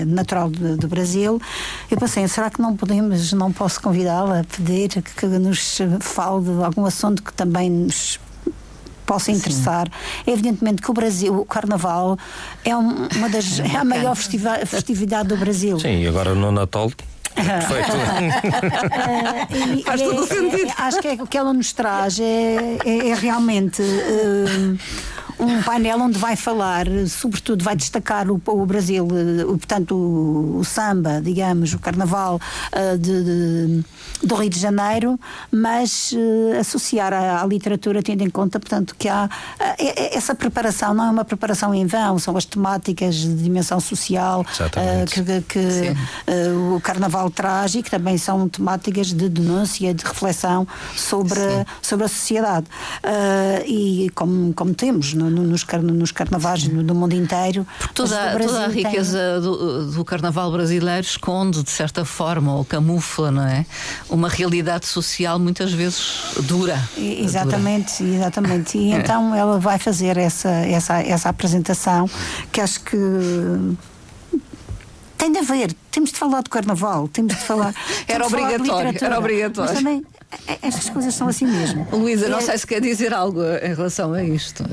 [0.00, 1.40] é natural do, Brasil.
[1.90, 6.64] Eu pensei, será que não podemos, não posso convidá-la a pedir que nos fale de
[6.64, 8.18] algum assunto que também nos
[9.08, 9.88] possa interessar.
[10.26, 12.18] É evidentemente que o Brasil, o Carnaval,
[12.62, 15.80] é uma das é a maior festividade do Brasil.
[15.80, 16.90] Sim, e agora no Natal
[17.44, 17.92] Perfeito.
[19.78, 20.70] uh, Faz todo o é, sentido.
[20.70, 23.82] É, acho que é, o que ela nos traz é, é, é realmente.
[23.82, 24.78] Uh,
[25.38, 30.58] um painel onde vai falar, sobretudo vai destacar o, o Brasil, eh, o, portanto o,
[30.58, 32.40] o, samba, digamos, o carnaval
[32.72, 33.84] uh, de, de,
[34.22, 35.18] do Rio de Janeiro,
[35.50, 39.74] mas uh, associar à, à, literatura tendo em conta, portanto, que há uh,
[40.12, 44.44] essa preparação não é uma preparação em vão, são as temáticas de dimensão social
[45.10, 45.96] que, que
[46.74, 51.40] o carnaval traz e que também são temáticas de denúncia, de reflexão sobre,
[51.82, 52.66] sobre a sociedade.
[53.66, 57.66] e como, como temos, no, nos, nos carnavais do mundo inteiro.
[57.78, 59.42] Porque toda, toda a riqueza tem...
[59.42, 63.66] do, do, carnaval brasileiro esconde, de certa forma, ou camufla, não é?
[64.08, 66.82] Uma realidade social muitas vezes dura.
[66.96, 68.16] exatamente, dura.
[68.16, 68.78] exatamente.
[68.78, 72.08] E então ela vai fazer essa, essa, essa apresentação
[72.50, 72.96] que acho que
[75.18, 77.74] tem de haver, temos de falar do carnaval, temos de falar.
[78.06, 79.72] era obrigatório, era obrigatório.
[79.72, 80.04] Mas também
[80.46, 81.86] é, estas coisas são assim mesmo.
[81.92, 82.42] Luísa, não é...
[82.42, 84.64] sei se quer dizer algo em relação a isto.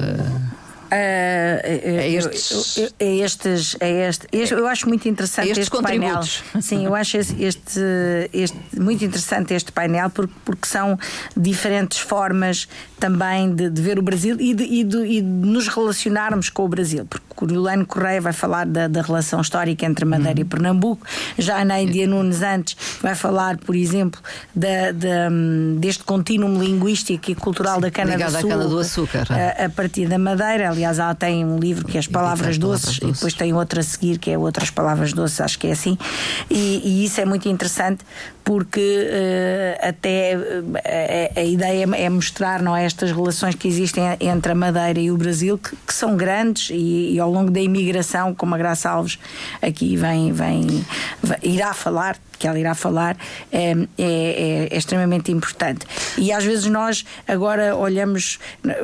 [0.86, 6.22] Uh, é estes, eu, eu, estes, é este, este, eu acho muito interessante este painel.
[6.62, 7.80] Sim, eu acho este,
[8.32, 10.98] este, muito interessante este painel porque, porque são
[11.36, 12.68] diferentes formas
[13.00, 16.66] também de, de ver o Brasil e de, e, de, e de, nos relacionarmos com
[16.66, 17.06] o Brasil.
[17.06, 20.46] Porque o Lulano Correia vai falar da, da, relação histórica entre Madeira uhum.
[20.46, 21.06] e Pernambuco,
[21.38, 24.22] já a Índia Nunes antes vai falar, por exemplo,
[24.56, 25.30] da, da,
[25.78, 29.28] deste contínuo linguístico e cultural Sim, da cana do, Sul, cana do açúcar.
[29.30, 30.70] A, a, partir da Madeira.
[30.70, 33.84] Aliás, ela tem um livro que é As Palavras, Doces, e depois tem outro a
[33.84, 35.98] seguir que é Outras Palavras Doces, acho que é assim.
[36.50, 38.06] E, e isso é muito interessante
[38.46, 40.74] porque uh, até uh,
[41.36, 45.12] a, a, ideia é mostrar não é, estas relações que existem entre a Madeira e
[45.12, 48.90] o Brasil, que, que são grandes e, e, ao longo da imigração, como a Graça
[48.90, 49.20] Alves
[49.62, 50.86] aqui vem, vem,
[51.22, 53.18] vem irá falar, que ela irá falar
[53.52, 55.86] é, é, é, extremamente importante.
[56.18, 58.40] E às vezes nós agora olhamos,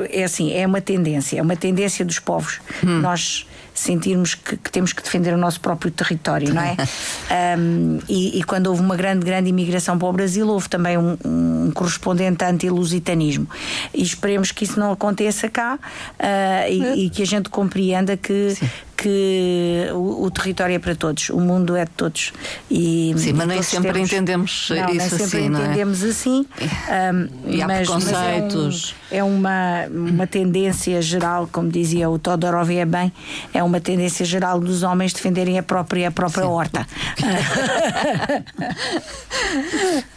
[0.10, 2.60] é assim, é uma tendência, é uma tendência dos povos.
[2.84, 3.00] Hum.
[3.00, 3.46] Nós
[3.82, 6.76] sentirmos que, que, temos que defender o nosso próprio território, não é?
[7.58, 11.18] um, e, e, quando houve uma grande, grande imigração para o Brasil, houve também um,
[11.26, 13.48] um correspondente anti-lusitanismo.
[13.94, 18.56] E esperemos que isso não aconteça cá uh, e, e, que a gente compreenda que,
[18.96, 22.34] que o, o, território é para todos, o mundo é de todos.
[22.70, 26.08] E, Sim, mas nem sempre temos, entendemos não, isso nem sempre assim, entendemos é?
[26.08, 26.46] assim.
[26.52, 28.94] Um, e há mas, preconceitos.
[28.94, 33.12] Mas é, um, é, uma, uma tendência geral, como dizia o Todorov, é bem,
[33.54, 36.88] é uma tendência geral dos homens defenderem a própria, a própria horta.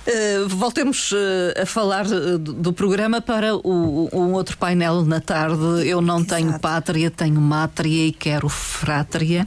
[0.07, 5.87] uh, voltemos uh, a falar uh, do programa para o, um outro painel na tarde.
[5.87, 6.35] Eu não Exato.
[6.35, 9.47] tenho pátria, tenho mátria e quero frátria.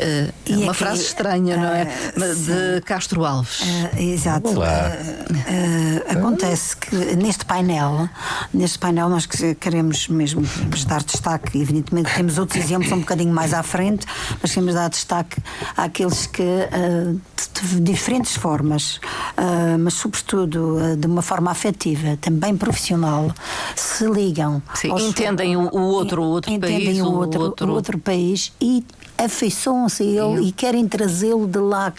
[0.00, 1.82] Uh, é uma frase estranha, uh, não é?
[2.16, 3.60] Uh, de Castro Alves.
[3.98, 4.50] exato.
[6.08, 8.08] acontece que neste painel,
[8.52, 9.26] neste painel nós
[9.58, 14.06] queremos mesmo queremos dar destaque, evidentemente temos outros exemplos um bocadinho mais à frente,
[14.40, 15.40] mas queremos dar destaque
[15.76, 16.42] àqueles que
[17.62, 19.00] de, diferentes formas,
[19.78, 23.32] mas sobretudo de uma forma afetiva, também profissional,
[23.76, 24.62] se ligam.
[24.74, 27.98] Sim, entendem o, o outro, o outro entendem país, o outro, o outro, o outro
[27.98, 28.84] país e
[29.24, 31.92] afeiçoam-se a ele e querem trazê-lo de lá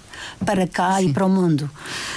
[0.46, 1.10] para cá Sim.
[1.10, 1.70] e para o mundo.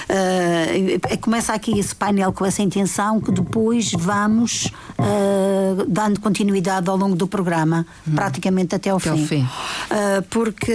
[0.09, 4.67] Uh, começa aqui esse painel com essa intenção que depois vamos
[4.99, 8.15] uh, dando continuidade ao longo do programa, hum.
[8.15, 9.27] praticamente até ao até fim.
[9.27, 9.43] fim.
[9.43, 10.73] Uh, porque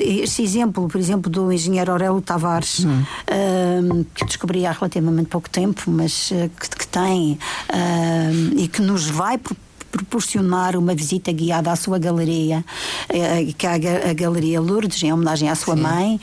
[0.00, 4.04] este exemplo, por exemplo, do engenheiro Aurélio Tavares, hum.
[4.14, 7.38] que descobri há relativamente pouco tempo, mas que, que tem
[8.56, 9.38] e que nos vai
[9.96, 12.62] proporcionar uma visita guiada à sua galeria,
[13.08, 15.82] eh, que é a Galeria Lourdes, em homenagem à sua Sim.
[15.82, 16.20] mãe,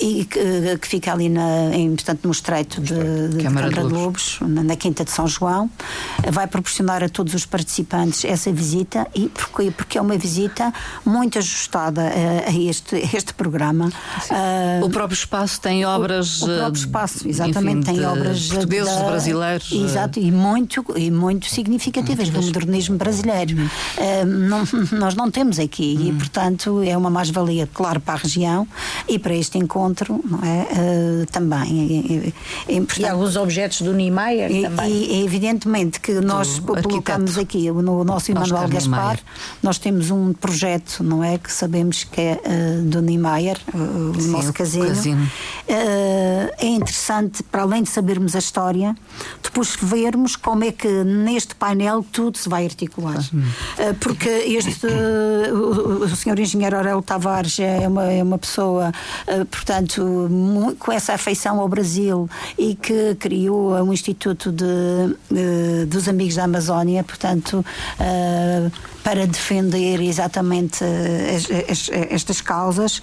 [0.00, 3.80] e que, que, fica ali na, em, portanto, no estreito de, de, de Câmara de
[3.80, 5.70] Lobos, na, na, Quinta de São João.
[6.30, 10.72] Vai proporcionar a todos os participantes essa visita, e porque, porque é uma visita
[11.04, 13.86] muito ajustada a, a este, a este programa.
[14.30, 16.42] Uh, o próprio espaço tem obras.
[16.42, 18.48] O, o próprio espaço, exatamente, enfim, tem obras.
[18.48, 19.72] Portugueses, da, brasileiros.
[19.72, 23.11] Exato, e muito, e muito significativas do modernismo brasileiro.
[23.52, 24.62] Uh, não,
[24.98, 28.66] nós não temos aqui e, portanto, é uma mais-valia, claro, para a região
[29.08, 31.22] e para este encontro não é?
[31.22, 32.32] Uh, também.
[32.68, 33.06] É, importante.
[33.06, 34.90] E alguns objetos do Niemeyer e, também.
[34.90, 39.18] E, evidentemente que nós colocamos aqui no nosso Emanuel Gaspar,
[39.62, 41.38] nós temos um projeto, não é?
[41.38, 44.92] Que sabemos que é uh, do Niemeyer, o Sim, nosso casino,
[45.68, 48.94] é interessante, para além de sabermos a história,
[49.42, 53.01] depois vermos como é que neste painel tudo se vai articular.
[53.32, 54.86] Uh, porque este,
[55.52, 58.92] o, o senhor engenheiro Aurélio Tavares é uma, é uma pessoa,
[59.50, 64.64] portanto, muito, com essa afeição ao Brasil e que criou um Instituto de,
[65.30, 67.64] de dos Amigos da Amazónia, portanto,
[69.02, 70.84] para defender exatamente
[72.10, 73.02] estas causas.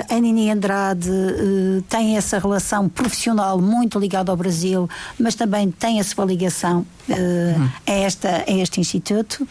[0.00, 5.70] Uh, a Nini Andrade uh, tem essa relação profissional muito ligada ao Brasil, mas também
[5.70, 9.46] tem a sua ligação uh, a, esta, a este instituto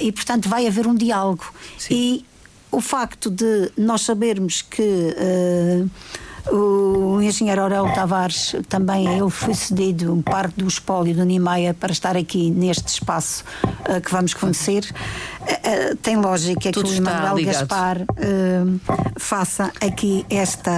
[0.00, 1.44] e, portanto, vai haver um diálogo.
[1.78, 1.94] Sim.
[1.94, 2.24] E
[2.70, 5.14] o facto de nós sabermos que
[6.50, 12.16] o engenheiro Aurélio Tavares também ele foi cedido parte do espólio do Niemeyer para estar
[12.16, 14.92] aqui neste espaço uh, que vamos conhecer.
[15.42, 17.98] Uh, uh, tem lógica Tudo que o Emanuel Gaspar
[19.18, 20.72] faça aqui esta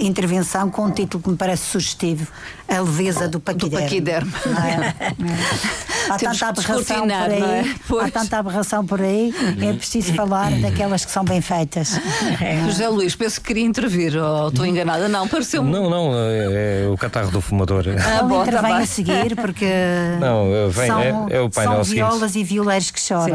[0.00, 2.26] intervenção com um título que me parece sugestivo:
[2.68, 3.76] A leveza do paquidermo.
[3.76, 4.32] Do paquidermo.
[4.62, 6.12] É?
[6.12, 8.04] Há tanta aberração por aí, é?
[8.04, 11.98] há tanta aberração por aí, é preciso falar daquelas que são bem feitas.
[12.66, 14.14] José Luís, penso que queria intervir.
[14.16, 15.08] Oh, estou enganada?
[15.08, 15.70] Não, pareceu-me.
[15.70, 17.84] Não, não, é, é, o catarro do fumador.
[17.98, 19.66] Ah, bom, intervém tá a seguir, porque
[20.20, 23.24] não, vem, são, é, é o painel são violas e violeiros que choram.
[23.24, 23.31] Sim,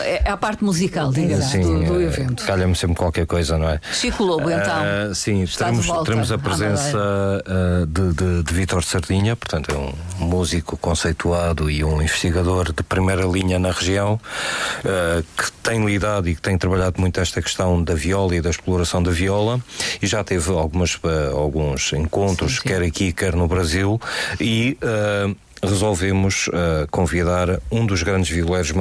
[0.00, 2.44] é, é, a parte musical, digamos, do, do, evento.
[2.44, 3.80] Calha-me sempre qualquer coisa, não é?
[3.92, 5.10] Chico Lobo, então.
[5.10, 10.26] Uh, sim, teremos, teremos a presença uh, de, de, de Vítor Sardinha, portanto, é um
[10.26, 16.34] músico conceituado e um investigador de primeira linha na região, uh, que tem lidado e
[16.34, 19.60] que tem trabalhado muito esta questão da viola e da exploração da viola,
[20.00, 22.68] e já teve algumas, uh, alguns encontros, sim, sim.
[22.68, 24.00] quer aqui, quer no Brasil,
[24.40, 28.72] e uh, resolvemos uh, convidar um dos grandes violeiros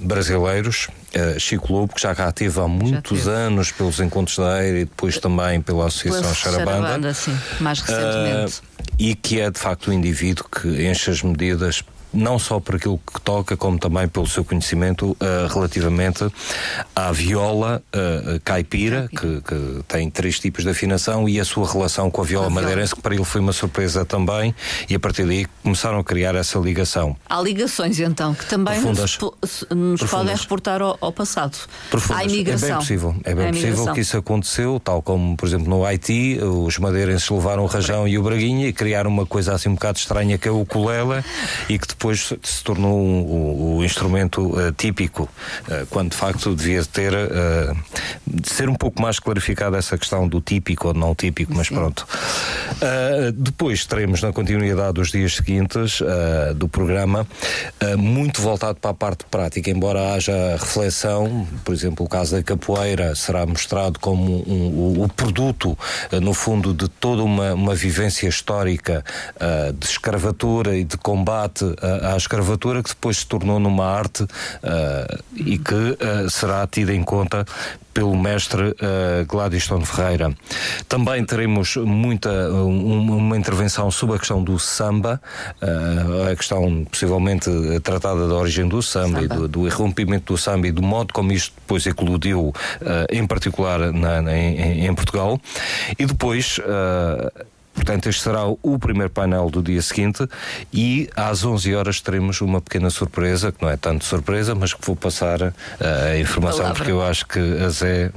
[0.00, 0.88] brasileiros,
[1.38, 5.18] Chico Lobo, que já cá teve há muitos anos pelos encontros da Eira e depois
[5.18, 6.72] também pela Associação pela Charabanda.
[6.72, 8.62] Charabanda sim, mais recentemente.
[8.98, 11.84] e que é de facto um indivíduo que enche as medidas
[12.14, 16.26] não só por aquilo que toca, como também pelo seu conhecimento uh, relativamente
[16.94, 22.10] à viola uh, caipira, que, que, tem três tipos de afinação, e a sua relação
[22.10, 24.54] com a viola madeirense, que para ele foi uma surpresa também,
[24.88, 27.16] e a partir daí começaram a criar essa ligação.
[27.28, 29.18] Há ligações então que também Profundas.
[29.20, 31.56] nos, nos podem reportar ao, ao passado.
[31.90, 32.22] Profundas.
[32.22, 32.68] Há imigração.
[32.68, 36.38] É bem possível, é bem possível que isso aconteceu, tal como, por exemplo, no Haiti,
[36.42, 39.98] os madeirenses levaram o rajão e o braguinha e criaram uma coisa assim um bocado
[39.98, 41.24] estranha que é o colela
[41.68, 46.54] e que depois depois se tornou um, o instrumento uh, típico, uh, quando de facto
[46.54, 47.14] devia ter
[48.26, 51.76] de ser um pouco mais clarificada essa questão do típico ou não típico, mas Sim.
[51.76, 52.06] pronto.
[53.34, 56.00] depois teremos na continuidade dos dias seguintes
[56.56, 57.26] do programa
[57.96, 63.14] muito voltado para a parte prática, embora haja reflexão, por exemplo, o caso da capoeira
[63.14, 65.78] será mostrado como um, um, o produto,
[66.20, 69.04] no fundo, de toda uma, uma vivência histórica
[69.78, 71.64] de escravatura e de combate
[72.02, 77.02] à escravatura, que depois se tornou numa arte uh, e que uh, será tida em
[77.02, 77.44] conta
[77.94, 80.34] pelo mestre uh, Gladstone Ferreira.
[80.88, 85.20] Também teremos muita um, uma intervenção sobre a questão do samba,
[85.62, 87.48] uh, a questão possivelmente
[87.84, 89.34] tratada da origem do samba, samba.
[89.34, 92.52] e do, do irrompimento do samba e do modo como isto depois eclodiu, uh,
[93.08, 95.40] em particular na, na, em, em, Portugal.
[95.96, 96.58] E depois
[97.84, 100.26] Portanto, este será o primeiro painel do dia seguinte
[100.72, 104.84] e às 11 horas teremos uma pequena surpresa, que não é tanto surpresa, mas que
[104.84, 105.52] vou passar uh,
[106.10, 106.78] a informação Palavra.
[106.78, 108.10] porque eu acho que a Zé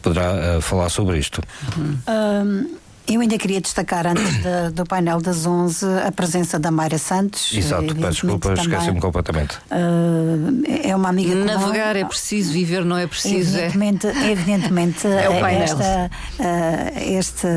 [0.00, 1.42] poderá uh, falar sobre isto.
[1.76, 1.98] Uhum.
[2.08, 2.82] Um...
[3.06, 7.52] Eu ainda queria destacar, antes de, do painel das 11, a presença da Mayra Santos.
[7.52, 9.56] Exato, peço desculpa, esqueci-me completamente.
[9.72, 13.58] Uh, é uma amiga Navegar é preciso, viver não é preciso.
[13.58, 13.66] É.
[13.66, 15.64] Evidentemente, é, evidentemente é o painel.
[15.64, 17.48] Esta, uh, este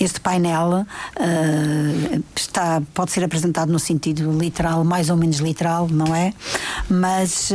[0.00, 6.14] este painel uh, está, pode ser apresentado no sentido literal, mais ou menos literal, não
[6.14, 6.32] é?
[6.88, 7.54] Mas uh,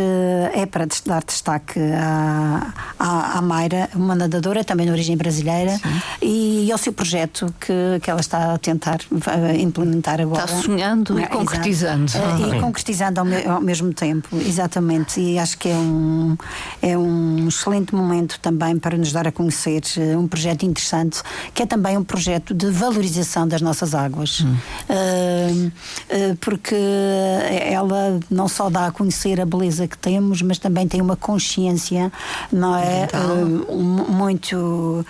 [0.54, 5.80] é para dar destaque à, à, à Mayra, uma nadadora também de origem brasileira,
[6.22, 10.46] e, e ao seu projeto que, que ela está a tentar uh, implementar agora.
[10.46, 12.12] Está sonhando e concretizando.
[12.48, 15.20] e concretizando ao, me, ao, mesmo tempo, exatamente.
[15.20, 16.38] E acho que é um,
[16.82, 19.82] é um excelente momento também para nos dar a conhecer
[20.18, 21.22] um projeto interessante,
[21.54, 24.42] que é também um projeto projeto de valorização das nossas águas.
[24.42, 24.58] Hum.
[24.90, 30.86] Uh, uh, porque ela não só dá a conhecer a beleza que temos, mas também
[30.86, 32.12] tem uma consciência,
[32.52, 33.08] não é?
[33.14, 35.06] Uh, muito,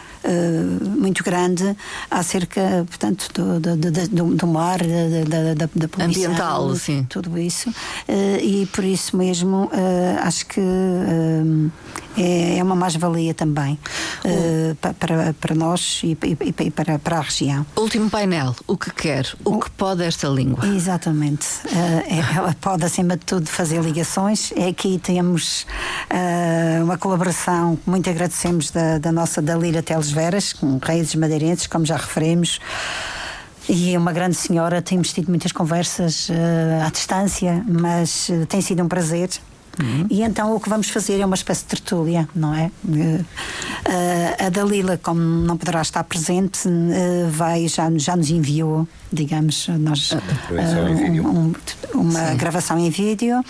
[1.00, 1.76] muito grande
[2.12, 6.06] acerca, portanto, do, do, do, do mar, da, da, da poluição.
[6.06, 7.06] Ambiental, sim.
[7.10, 7.74] Tudo isso.
[8.08, 9.72] e por isso mesmo
[10.22, 10.62] acho que
[12.22, 13.80] é, é uma mais-valia também
[14.26, 17.66] uh, para, para nós e, e, e, para, para a região.
[17.76, 20.66] Último painel, o que quer, o, o que pode esta língua?
[20.68, 21.48] Exatamente.
[21.66, 24.52] Uh, ela pode, acima de tudo, fazer ligações.
[24.70, 25.66] Aqui temos
[26.12, 31.68] uh, uma colaboração que muito agradecemos da, da nossa Dalira Teles Veras, com raízes madeirenses,
[31.68, 32.60] como já referimos
[33.70, 36.34] e é uma grande senhora, temos tido muitas conversas uh,
[36.88, 39.30] à distância, mas uh, tem sido um prazer
[39.82, 40.08] Uhum.
[40.10, 42.72] E então o que vamos fazer é uma espécie de tertúlia, não é?
[42.86, 43.26] Uh,
[44.46, 50.12] a Dalila, como não poderá estar presente, uh, vai, já, já nos enviou, digamos, nós,
[50.12, 50.18] uh,
[51.28, 51.54] um,
[51.94, 52.38] uma Sim.
[52.38, 53.44] gravação em vídeo,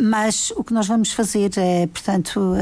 [0.00, 2.54] mas o que nós vamos fazer é, portanto,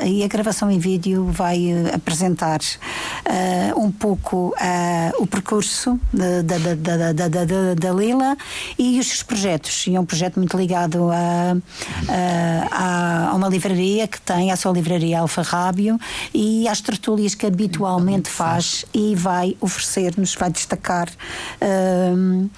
[0.00, 2.60] aí a gravação em vídeo vai apresentar
[3.76, 4.54] um pouco
[5.18, 8.36] o percurso da, da, da, da, da, Dalila
[8.78, 9.86] e os seus projetos.
[9.86, 11.56] E é um projeto muito ligado a
[12.70, 15.98] há uma livraria que tem a sua livraria Alfarrábio
[16.32, 21.08] e às tertúlias que habitualmente faz e vai oferecer-nos, vai destacar
[21.60, 22.50] um,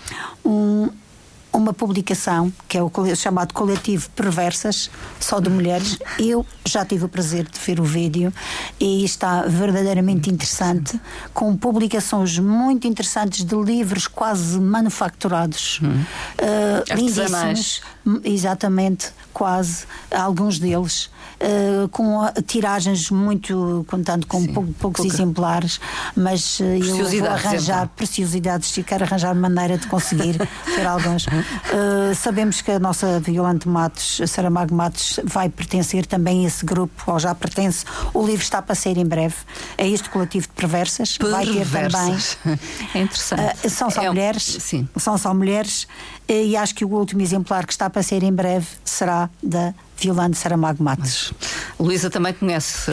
[1.52, 5.98] uma publicação que é o chamado Coletivo Perversas, só de mulheres.
[6.18, 8.32] Eu já tive o prazer de ver o vídeo
[8.78, 11.00] e está verdadeiramente interessante,
[11.34, 16.02] com publicações muito interessantes de livros quase manufacturados, hum.
[16.40, 17.82] uh, lindíssimos,
[18.24, 25.06] exatamente, quase, alguns deles uh, com tiragens muito, contando com Sim, poucos pouca.
[25.06, 25.80] exemplares,
[26.14, 27.96] mas uh, eu vou arranjar então.
[27.96, 31.26] preciosidades e quero arranjar maneira de conseguir ter alguns.
[31.40, 37.02] Uh, sabemos que a nossa Violante Matos, Saramago Matos, vai pertencer também a esse grupo,
[37.06, 37.84] ou já pertence.
[38.12, 39.36] O livro está para sair em breve.
[39.76, 41.16] É este coletivo de perversas.
[41.18, 41.46] perversas.
[41.46, 42.60] Vai ter também.
[42.94, 43.70] É interessante.
[43.70, 44.42] são só é mulheres.
[44.60, 44.88] Sim.
[44.96, 45.86] São só mulheres.
[46.28, 50.38] E acho que o último exemplar que está para sair em breve será da Violante
[50.38, 51.32] Saramago Matos.
[51.78, 52.90] Luísa também conhece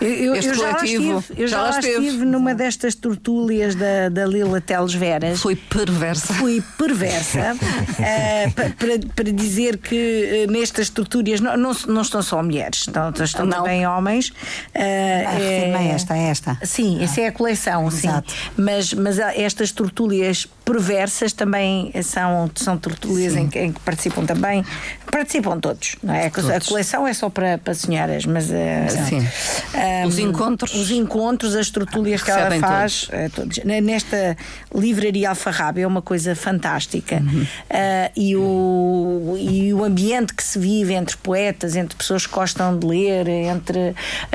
[0.00, 1.12] eu, eu, este eu coletivo.
[1.12, 2.06] Já estive, eu já, já lá estive.
[2.06, 5.40] estive numa destas tortúlias da, da Lila Teles Veras.
[5.40, 6.34] Foi perversa.
[6.34, 12.42] Fui perversa uh, para, para dizer que uh, nestas tortúrias não, não, não, estão só
[12.42, 13.58] mulheres, estão, estão não.
[13.58, 14.32] também homens.
[14.74, 16.58] Ah, é, esta, é esta.
[16.64, 17.04] Sim, ah.
[17.04, 18.30] essa é a coleção, Exato.
[18.30, 18.36] sim.
[18.56, 24.64] Mas, mas estas tortúlias perversas também são, são tertúlias em que, em que, participam também.
[25.10, 26.30] Participam todos, não é?
[26.30, 26.48] Todos.
[26.48, 28.48] A coleção é só para, para senhoras, mas.
[28.50, 29.28] Uh, Sim.
[29.74, 30.74] Um, os encontros.
[30.74, 33.04] Os encontros, as tertúlias que ela faz.
[33.04, 33.58] Uh, todos.
[33.64, 34.36] Nesta
[34.72, 37.16] livraria Alfarrábia é uma coisa fantástica.
[37.16, 37.42] Uhum.
[37.42, 42.78] Uh, e, o, e o ambiente que se vive entre poetas, entre pessoas que gostam
[42.78, 43.94] de ler, entre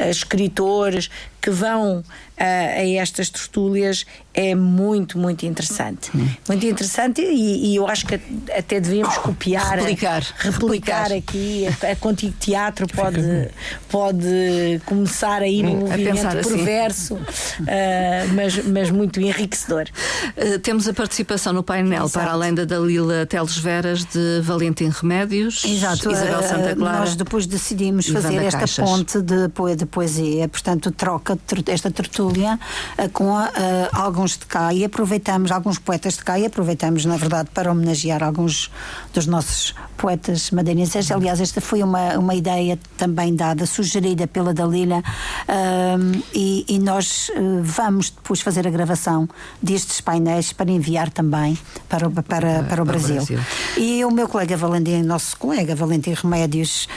[0.10, 1.10] escritores
[1.46, 2.04] que vão
[2.38, 6.10] a estas tertúlias é muito, muito interessante.
[6.14, 6.28] Hum.
[6.50, 8.16] Muito interessante e, e, eu acho que
[8.52, 11.66] até devíamos copiar, replicar, replicar, aqui.
[11.68, 13.50] A, a Contigo Teatro pode,
[13.90, 16.58] pode começar aí num movimento assim.
[16.58, 17.64] perverso, assim.
[17.64, 19.86] uh, mas, mas muito enriquecedor.
[20.36, 22.26] Uh, temos a participação no painel, Exato.
[22.26, 26.12] para além da Dalila Teles Veras, de Valentim Remédios, Exato.
[26.12, 27.00] Isabel Santa Clara.
[27.00, 28.90] Nós depois decidimos fazer esta Caixas.
[28.90, 31.35] ponte de, de poesia, portanto, troca
[31.68, 32.60] esta tertúlia
[32.98, 33.36] uh, com
[33.94, 37.72] alguns alguns de cá e aproveitamos, alguns poetas de cá e aproveitamos, na verdade, para
[37.72, 38.72] homenagear alguns
[39.14, 41.12] dos nossos poetas madeirenses.
[41.12, 45.04] Aliás, esta foi uma, uma ideia também dada, sugerida pela Dalila,
[45.48, 47.30] um, e, e, nós
[47.62, 49.28] vamos depois fazer a gravação
[49.62, 51.58] destes painéis para enviar também
[51.90, 53.16] para o, para, para, para o Brasil.
[53.16, 53.40] Brasil.
[53.78, 56.88] E o meu colega Valentim, nosso colega Valentim Remédios,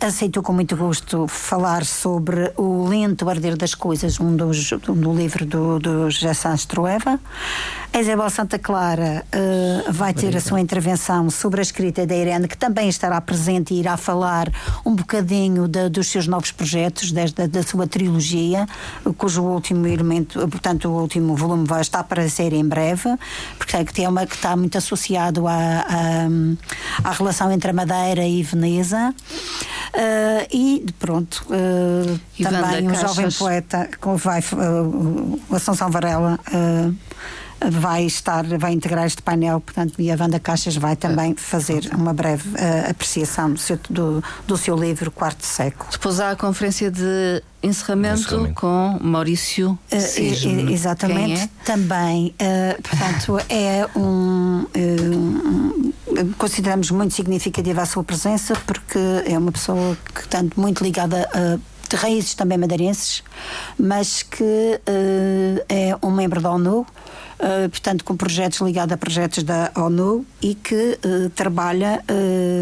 [0.00, 5.46] aceitou com muito gosto falar sobre o lento arder das coisas, um dos do livro
[5.46, 7.18] do, do José Santos Trueva.
[7.94, 12.48] A Isabel Santa Clara uh, vai ter a sua intervenção sobre a escrita da Irene,
[12.48, 14.50] que também estará presente e irá falar
[14.84, 18.66] um bocadinho de, dos seus novos projetos, desde da sua trilogia,
[19.18, 23.14] cujo último elemento, portanto, o último volume vai estar para ser em breve,
[23.58, 28.26] porque é que, uma, que está muito associado à, à, à relação entre a Madeira
[28.26, 29.14] e Veneza.
[29.94, 36.38] Uh, e pronto, uh, também um jovem poeta que vai, uh, Assunção Varela
[37.70, 42.12] vai estar, vai integrar este painel, portanto, e a Wanda Caixas vai também fazer uma
[42.12, 45.88] breve uh, apreciação do seu, do, do seu livro Quarto Século.
[45.90, 48.54] Depois há a conferência de encerramento, encerramento.
[48.54, 51.48] com Maurício uh, Exatamente, é?
[51.64, 55.91] também, uh, portanto, é um, um,
[56.38, 61.72] consideramos muito significativa a sua presença porque é uma pessoa que tanto muito ligada a
[61.92, 63.22] de raízes também madeirenses,
[63.78, 66.86] mas que uh, é um membro da ONU,
[67.42, 72.02] uh, portanto, com projetos ligados a projetos da ONU e que uh, trabalha.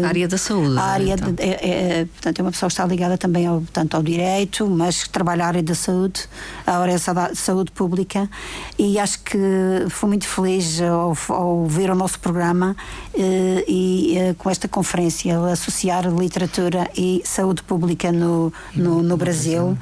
[0.03, 0.77] a área da saúde.
[0.77, 1.33] A área então.
[1.33, 4.67] de, é, é, portanto, é uma pessoa que está ligada também ao, portanto, ao direito,
[4.67, 6.27] mas que trabalha a área da saúde,
[6.65, 8.29] a área da saúde pública.
[8.77, 9.37] E acho que
[9.89, 12.75] fui muito feliz ao, ao ver o nosso programa
[13.67, 19.77] e com esta conferência associar literatura e saúde pública no, no, no Brasil.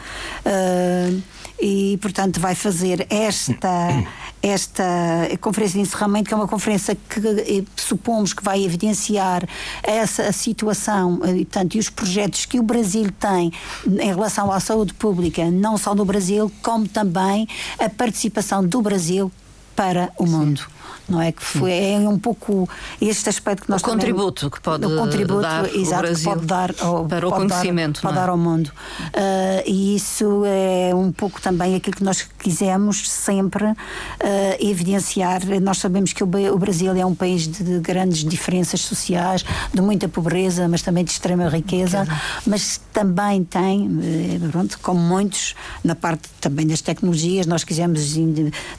[0.45, 3.89] Uh, e, portanto, vai fazer esta,
[4.41, 4.83] esta
[5.41, 9.47] conferência de encerramento, que é uma conferência que eh, supomos que vai evidenciar
[9.83, 13.51] essa a situação eh, e, portanto, e os projetos que o Brasil tem
[13.85, 17.47] em relação à saúde pública, não só no Brasil, como também
[17.79, 19.31] a participação do Brasil
[19.79, 20.67] para o mundo
[21.09, 21.31] não é?
[21.31, 22.69] Que foi, é um pouco
[23.01, 26.75] este aspecto que nós o contributo que pode o contributo, dar exato, que pode dar
[26.79, 28.21] ao, para o conhecimento, dar, pode é?
[28.21, 28.67] dar ao mundo.
[28.67, 33.75] Uh, e isso é um pouco também aquilo que nós quisemos sempre uh,
[34.59, 35.41] evidenciar.
[35.61, 40.07] Nós sabemos que o, o, Brasil é um país de grandes diferenças sociais, de muita
[40.07, 42.07] pobreza, mas também de extrema riqueza,
[42.45, 48.13] mas também tem, eh, pronto, como muitos, na parte também das tecnologias, nós quisemos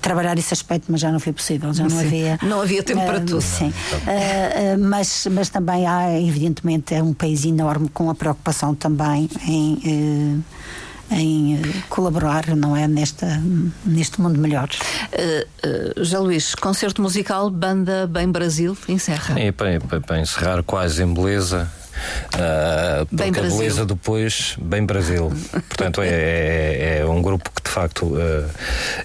[0.01, 2.49] trabalhar esse aspecto, mas já não foi possível, já não havia havia.
[2.49, 3.41] Não havia tempo uh, para tudo.
[3.41, 3.68] Sim.
[3.68, 10.43] Uh, mas, mas também há, evidentemente, é um país enorme com a preocupação também em
[11.11, 13.43] em colaborar, não é, nesta,
[13.84, 14.68] neste mundo melhor.
[15.12, 19.38] Uh, uh, Já Luís, concerto musical, banda Bem Brasil, encerra.
[19.38, 21.70] É, para, para, para encerrar quase em beleza,
[22.34, 23.57] Uh, bem porque Brasil.
[23.57, 25.32] a beleza depois, bem Brasil.
[25.68, 28.51] Portanto, é, é, é, um grupo que de facto uh,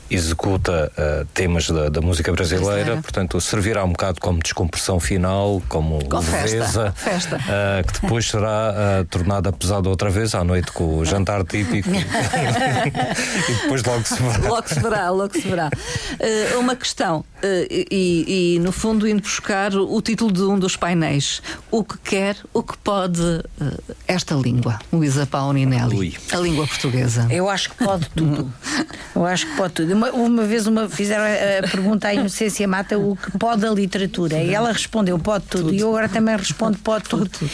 [0.10, 6.04] executa uh, temas da, da, música brasileira, portanto, servirá um bocado como descompressão final, como
[6.08, 7.84] com leveza, festa, festa.
[7.86, 11.90] que depois será tornada pesada outra vez à noite com o jantar típico.
[11.90, 14.50] e depois logo se verá.
[14.50, 15.70] Logo se verá, logo se verá.
[16.58, 17.24] uma questão,
[17.70, 22.38] e, e no fundo indo buscar o título de um dos painéis: o que quer,
[22.54, 25.96] o que pode uh, esta língua, Luísa Paulinelli?
[25.96, 26.14] Ui.
[26.32, 27.28] A língua portuguesa.
[27.32, 28.54] Eu acho que pode tudo.
[29.16, 29.94] Eu acho que pode tudo.
[29.94, 33.72] Uma, uma vez uma, fizeram a, a pergunta à Inocência Mata o que pode a
[33.72, 34.38] literatura.
[34.38, 35.64] E ela respondeu pode tudo.
[35.64, 35.74] tudo.
[35.74, 37.28] E eu agora também respondo pode tudo.
[37.28, 37.50] tudo.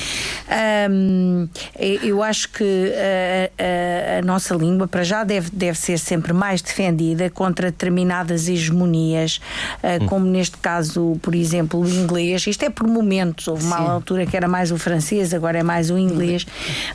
[0.92, 1.48] Um,
[1.80, 6.62] eu acho que a, a, a, nossa língua, para já, deve, deve ser sempre mais
[6.62, 9.40] defendida contra determinadas hegemonias,
[9.78, 12.46] uh, como neste caso, por exemplo, o inglês.
[12.48, 13.48] Isto é por momentos.
[13.48, 13.88] Houve uma Sim.
[13.88, 16.46] altura que era mais o francês francês, agora é mais o inglês,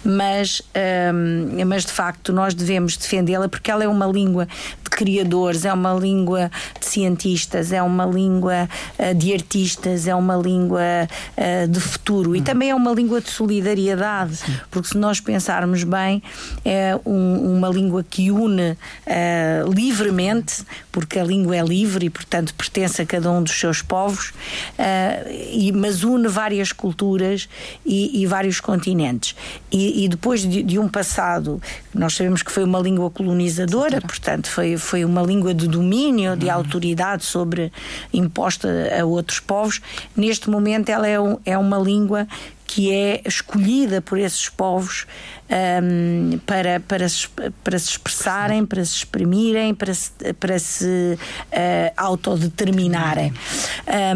[0.05, 0.63] mas,
[1.15, 4.49] um, mas de facto nós devemos defendê-la porque ela é uma língua
[4.87, 8.69] de criadores, é uma língua de cientistas, é uma língua
[8.99, 10.81] uh, de artistas, é uma língua
[11.37, 12.37] uh, de futuro.
[12.37, 14.39] E também é uma língua de solidariedade,
[14.71, 16.23] porque se nós pensarmos bem,
[16.65, 22.55] é um, uma língua que une uh, livremente, porque a língua é livre e, portanto,
[22.55, 24.33] pertence a cada um dos seus povos,
[25.53, 27.49] e, mas une várias culturas
[27.85, 29.35] e, e, vários continentes.
[29.71, 31.61] E, e depois de, de, um passado,
[31.95, 36.47] nós sabemos que foi uma língua colonizadora, portanto, foi, foi uma língua de domínio, de
[36.47, 36.53] uhum.
[36.53, 37.73] autoridade sobre
[38.13, 38.69] imposta
[38.99, 39.81] a outros povos.
[40.17, 42.27] Neste momento, ela é, um, é uma língua
[42.67, 45.07] que é escolhida por esses povos
[45.49, 47.29] um, para, para, se,
[47.63, 50.85] para se expressarem, para se exprimirem, para se, para se
[51.17, 53.33] uh, autodeterminarem.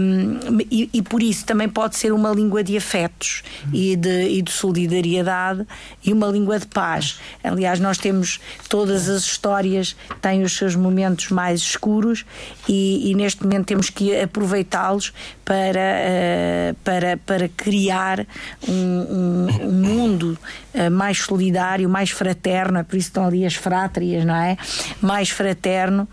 [0.01, 3.42] Um, e, e, por isso também pode ser uma língua de afetos
[3.72, 5.66] e de, e de solidariedade
[6.05, 7.20] e uma língua de paz.
[7.42, 12.24] Aliás, nós temos todas as histórias têm os seus momentos mais escuros
[12.68, 15.12] e, e neste momento temos que aproveitá-los
[15.44, 18.26] para, uh, para, para criar
[18.68, 20.38] um, um, um mundo
[20.74, 24.57] uh, mais solidário, mais fraterno, é por isso estão ali as frátrias, não é?
[25.01, 26.09] Mais fraterno,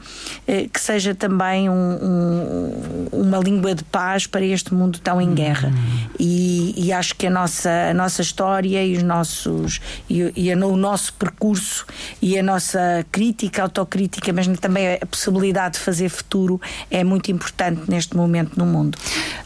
[0.48, 5.72] uh, que seja também um, uma língua de paz para este mundo tão em guerra.
[6.20, 10.78] E, e acho que a nossa, a nossa história e os nossos e, e o
[10.78, 11.86] nosso percurso
[12.22, 16.60] e a nossa crítica, autocrítica, mas também a possibilidade de fazer futuro
[16.90, 18.98] é muito importante neste momento no mundo.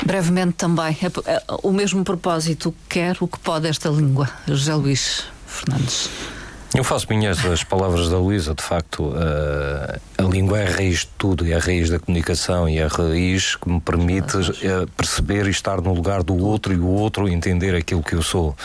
[0.05, 0.97] Brevemente também,
[1.63, 6.09] o mesmo propósito, quer o que pode esta língua, José Luís Fernandes.
[6.74, 10.99] Eu faço minhas as palavras da Luísa, de facto, uh, a língua é a raiz
[10.99, 14.88] de tudo, é a raiz da comunicação e é a raiz que me permite uh,
[14.95, 18.55] perceber e estar no lugar do outro e o outro entender aquilo que eu sou.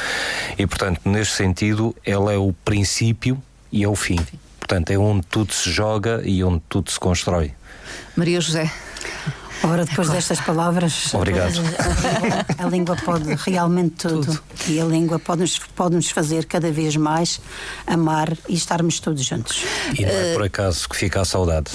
[0.56, 3.42] E, portanto, neste sentido, ela é o princípio
[3.72, 4.20] e é o fim.
[4.60, 7.52] Portanto, é onde tudo se joga e onde tudo se constrói.
[8.16, 8.70] Maria José.
[9.68, 11.60] Ora, depois destas palavras, Obrigado.
[12.58, 14.26] A, a, língua pode realmente tudo.
[14.26, 14.42] tudo.
[14.68, 17.40] E a língua pode-nos pode -nos fazer cada vez mais
[17.86, 19.64] amar e estarmos todos juntos.
[19.98, 21.70] E não é por acaso que fica a saudade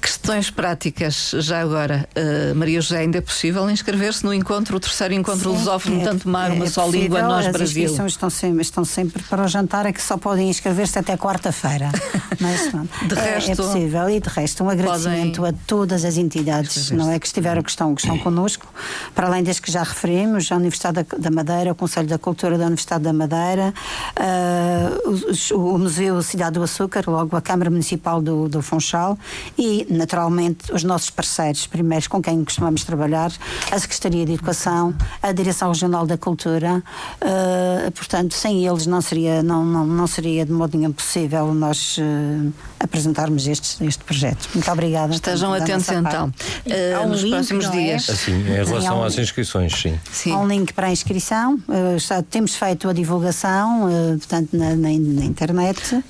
[0.00, 2.08] Questões práticas, já agora.
[2.16, 6.28] Uh, Maria José, ainda é possível inscrever-se no encontro, o terceiro encontro lusófono, é, tanto
[6.28, 7.84] mar, é, uma é só possível, língua, nós, as Brasil.
[7.84, 11.16] As inscrições estão sempre, estão sempre para o jantar, é que só podem inscrever-se até
[11.16, 11.90] quarta-feira.
[12.40, 12.70] Mas,
[13.08, 14.10] de é, resto, é possível.
[14.10, 17.94] E de resto, um agradecimento a todas as entidades, não é, que estiveram, que estão,
[17.94, 18.66] que estão connosco,
[19.14, 22.66] para além das que já referimos, a Universidade da Madeira, o Conselho da Cultura da
[22.66, 23.74] Universidade da Madeira,
[24.16, 29.18] uh, o, o Museu Cidade do Açúcar, logo a Câmara Municipal do, do Funchal
[29.56, 33.32] e, naturalmente, os nossos parceiros primeiros com quem costumamos trabalhar,
[33.70, 36.82] a Secretaria de Educação, a Direção Regional da Cultura.
[37.22, 41.98] Uh, portanto, sem eles não seria, não, não, não seria de modo nenhum possível nós
[41.98, 44.48] uh, apresentarmos este, este projeto.
[44.54, 45.14] Muito obrigada.
[45.14, 47.70] Estejam atentos então uh, nos link, próximos é?
[47.70, 48.08] dias.
[48.08, 48.12] É?
[48.12, 49.98] Assim, em relação um às inscrições, sim.
[50.10, 50.32] sim.
[50.32, 51.58] Há um link para a inscrição.
[51.96, 56.02] Está, temos feito a divulgação, portanto, na, na, na internet.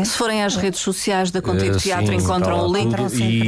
[0.00, 0.04] É?
[0.04, 2.95] Se forem às redes sociais da Contigo Teatro, sim, encontram o link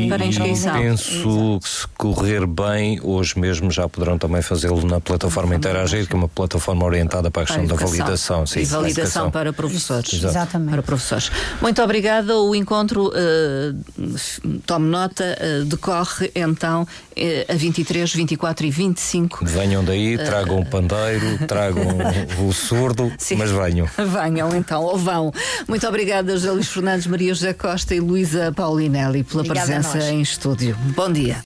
[0.08, 0.74] para inscrição.
[0.74, 6.14] Penso que se correr bem, hoje mesmo já poderão também fazê-lo na plataforma Interagir, que
[6.14, 8.46] é uma plataforma orientada para a questão a da validação.
[8.46, 10.12] Sim, e validação para professores.
[10.12, 10.70] Exatamente.
[10.70, 11.30] Para professores.
[11.60, 12.36] Muito obrigada.
[12.38, 19.44] O encontro, uh, tome nota, uh, decorre então uh, a 23, 24 e 25.
[19.44, 21.98] Venham daí, tragam o pandeiro, tragam
[22.46, 23.36] o surdo, sim.
[23.36, 23.88] mas venham.
[23.98, 25.32] Venham então, ou vão.
[25.66, 30.20] Muito obrigada, José Luís Fernandes, Maria José Costa e Luísa Paulinelli pela Obrigada presença em
[30.20, 30.76] estúdio.
[30.96, 31.36] Bom dia.